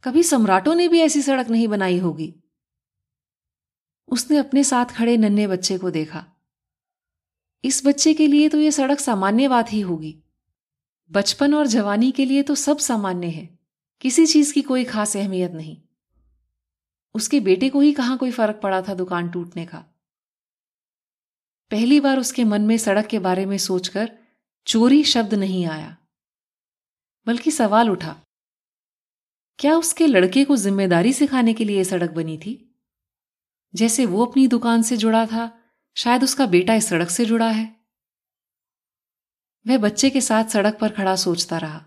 कभी 0.03 0.23
सम्राटों 0.23 0.75
ने 0.75 0.87
भी 0.87 0.99
ऐसी 0.99 1.21
सड़क 1.21 1.49
नहीं 1.49 1.67
बनाई 1.67 1.97
होगी। 1.97 2.35
उसने 4.07 4.37
अपने 4.37 4.63
साथ 4.63 4.85
खड़े 4.85 5.17
नन्हे 5.17 5.47
बच्चे 5.47 5.77
को 5.77 5.91
देखा। 5.91 6.25
इस 7.63 7.85
बच्चे 7.85 8.13
के 8.13 8.27
लिए 8.27 8.49
तो 8.49 8.61
यह 8.61 8.71
सड़क 8.71 8.99
सामान्य 8.99 9.47
बात 9.47 9.73
ही 9.73 9.81
होगी। 9.81 10.23
बचपन 11.11 11.53
और 11.53 11.67
जवानी 11.67 12.11
के 12.11 12.25
लिए 12.25 12.43
तो 12.43 12.55
सब 12.55 12.77
सामान्य 12.77 13.27
है। 13.27 13.59
किसी 14.01 14.25
चीज़ 14.25 14.53
की 14.53 14.61
कोई 14.61 14.83
खास 14.83 15.17
अहमियत 15.17 15.51
नहीं। 15.51 15.82
उसके 17.15 17.39
बेटे 17.39 17.69
को 17.69 17.81
ही 17.81 17.91
कहाँ 17.93 18.17
कोई 18.17 18.31
फ़र्क 18.31 18.59
पड़ा 18.63 18.81
था 18.81 18.93
दुकान 18.93 19.29
टूटने 19.29 19.65
का? 19.65 19.77
पहली 21.71 21.99
बार 21.99 22.19
उसके 22.19 22.43
मन 22.43 22.61
में 22.61 22.77
सड़क 22.77 23.07
के 23.07 23.19
बारे 23.19 23.45
में 23.45 23.57
सोचकर 23.57 24.11
चोरी 24.67 25.03
शब्द 25.03 25.33
नहीं 25.33 25.65
आया, 25.65 25.95
बल्कि 27.27 27.51
सवाल 27.51 27.89
उठा, 27.89 28.15
क्या 29.59 29.75
उसके 29.77 30.07
लड़के 30.07 30.43
को 30.45 30.55
ज़िम्मेदारी 30.55 31.13
सिखाने 31.13 31.53
के 31.53 31.65
लिए 31.65 31.83
सड़क 31.83 32.11
बनी 32.11 32.37
थी? 32.37 32.59
जैसे 33.73 34.05
वो 34.05 34.25
अपनी 34.25 34.47
दुकान 34.47 34.81
से 34.81 34.97
जुड़ा 34.97 35.25
था, 35.25 35.51
शायद 35.97 36.23
उसका 36.23 36.45
बेटा 36.45 36.75
इस 36.75 36.87
सड़क 36.89 37.09
से 37.09 37.25
जुड़ा 37.25 37.49
है। 37.49 37.65
वह 39.65 39.77
बच्चे 39.77 40.09
के 40.09 40.21
साथ 40.21 40.45
सड़क 40.45 40.77
पर 40.81 40.89
खड़ा 40.89 41.15
सोचता 41.15 41.57
रहा, 41.57 41.83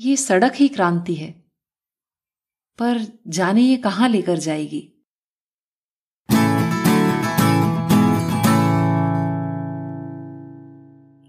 ये 0.00 0.16
सड़क 0.16 0.52
ही 0.54 0.68
क्रांति 0.68 1.14
है। 1.14 1.43
पर 2.78 3.00
जाने 3.28 3.62
ये 3.62 3.76
कहाँ 3.76 4.08
लेकर 4.08 4.38
जाएगी? 4.38 4.90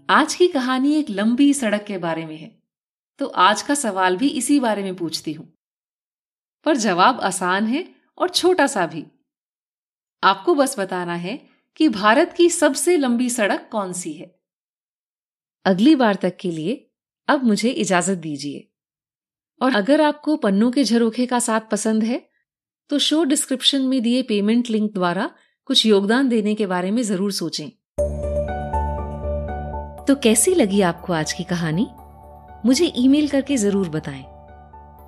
आज 0.08 0.34
की 0.34 0.48
कहानी 0.48 0.94
एक 0.94 1.10
लंबी 1.10 1.54
सड़क 1.54 1.84
के 1.84 1.98
बारे 1.98 2.26
में 2.26 2.36
है 2.36 2.62
तो 3.18 3.26
आज 3.26 3.62
का 3.62 3.74
सवाल 3.74 4.16
भी 4.16 4.28
इसी 4.28 4.60
बारे 4.60 4.82
में 4.82 4.94
पूछती 4.96 5.32
हूँ। 5.32 5.52
पर 6.66 6.76
जवाब 6.76 7.20
आसान 7.20 7.66
है 7.66 7.94
और 8.18 8.28
छोटा 8.28 8.66
सा 8.66 8.86
भी। 8.86 9.04
आपको 10.22 10.54
बस 10.54 10.78
बताना 10.78 11.14
है 11.14 11.48
कि 11.76 11.88
भारत 11.88 12.34
की 12.36 12.48
सबसे 12.50 12.96
लंबी 12.96 13.30
सड़क 13.30 13.68
कौन 13.72 13.92
सी 13.92 14.12
है। 14.12 14.40
अगली 15.64 15.94
बार 15.94 16.14
तक 16.14 16.36
के 16.36 16.50
लिए 16.50 16.90
अब 17.28 17.44
मुझे 17.44 17.70
इजाज़त 17.70 18.18
दीजिए। 18.18 18.72
और 19.60 19.74
अगर 19.74 20.00
आपको 20.00 20.36
पन्नों 20.36 20.70
के 20.70 20.84
झरोखे 20.84 21.26
का 21.26 21.38
साथ 21.38 21.60
पसंद 21.70 22.02
है 22.02 22.22
तो 22.90 22.98
शो 22.98 23.22
डिस्क्रिप्शन 23.24 23.82
में 23.82 24.00
दिए 24.02 24.22
पेमेंट 24.22 24.70
लिंक 24.70 24.92
द्वारा 24.94 25.30
कुछ 25.68 25.84
योगदान 25.86 26.28
देने 26.28 26.54
के 26.54 26.66
बारे 26.66 26.90
में 26.90 27.02
ज़रूर 27.02 27.32
सोचें। 27.32 27.68
तो 30.04 30.14
कैसी 30.14 30.54
लगी 30.54 30.80
आपको 30.80 31.12
आज 31.12 31.32
की 31.32 31.44
कहानी? 31.44 31.86
मुझे 32.66 32.92
ईमेल 32.96 33.28
करके 33.28 33.56
ज़रूर 33.56 33.88
बताएँ। 33.88 34.24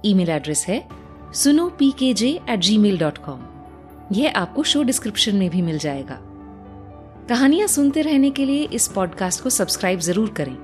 ईमेल 0.04 0.30
एड्रेस 0.30 0.64
है 0.68 0.82
सुनो 1.34 1.68
P 1.68 1.90
K 1.90 2.12
J 2.14 2.28
eight 2.50 2.60
Gmail 2.78 2.98
dot 2.98 3.18
com 3.18 3.46
यह 4.12 4.32
आपको 4.36 4.62
शो 4.62 4.82
डिस्क्रिप्शन 4.82 5.36
में 5.36 5.48
भी 5.50 5.62
मिल 5.62 5.78
जाएगा। 5.78 6.18
कहानियाँ 7.28 7.66
सुनते 7.68 8.02
रहने 8.02 8.30
के 8.30 8.44
लिए 8.44 8.64
इस 8.64 8.88
पॉडकास्ट 8.88 9.42
को 9.42 9.50
सब्सक्राइब 9.50 10.00
ज़रूर 10.00 10.30
करें। 10.30 10.56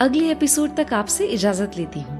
अगले 0.00 0.30
एपिसोड 0.30 0.76
तक 0.76 0.92
आपसे 0.94 1.26
इजाज़त 1.26 1.76
लेती 1.76 2.00
हूँ। 2.00 2.19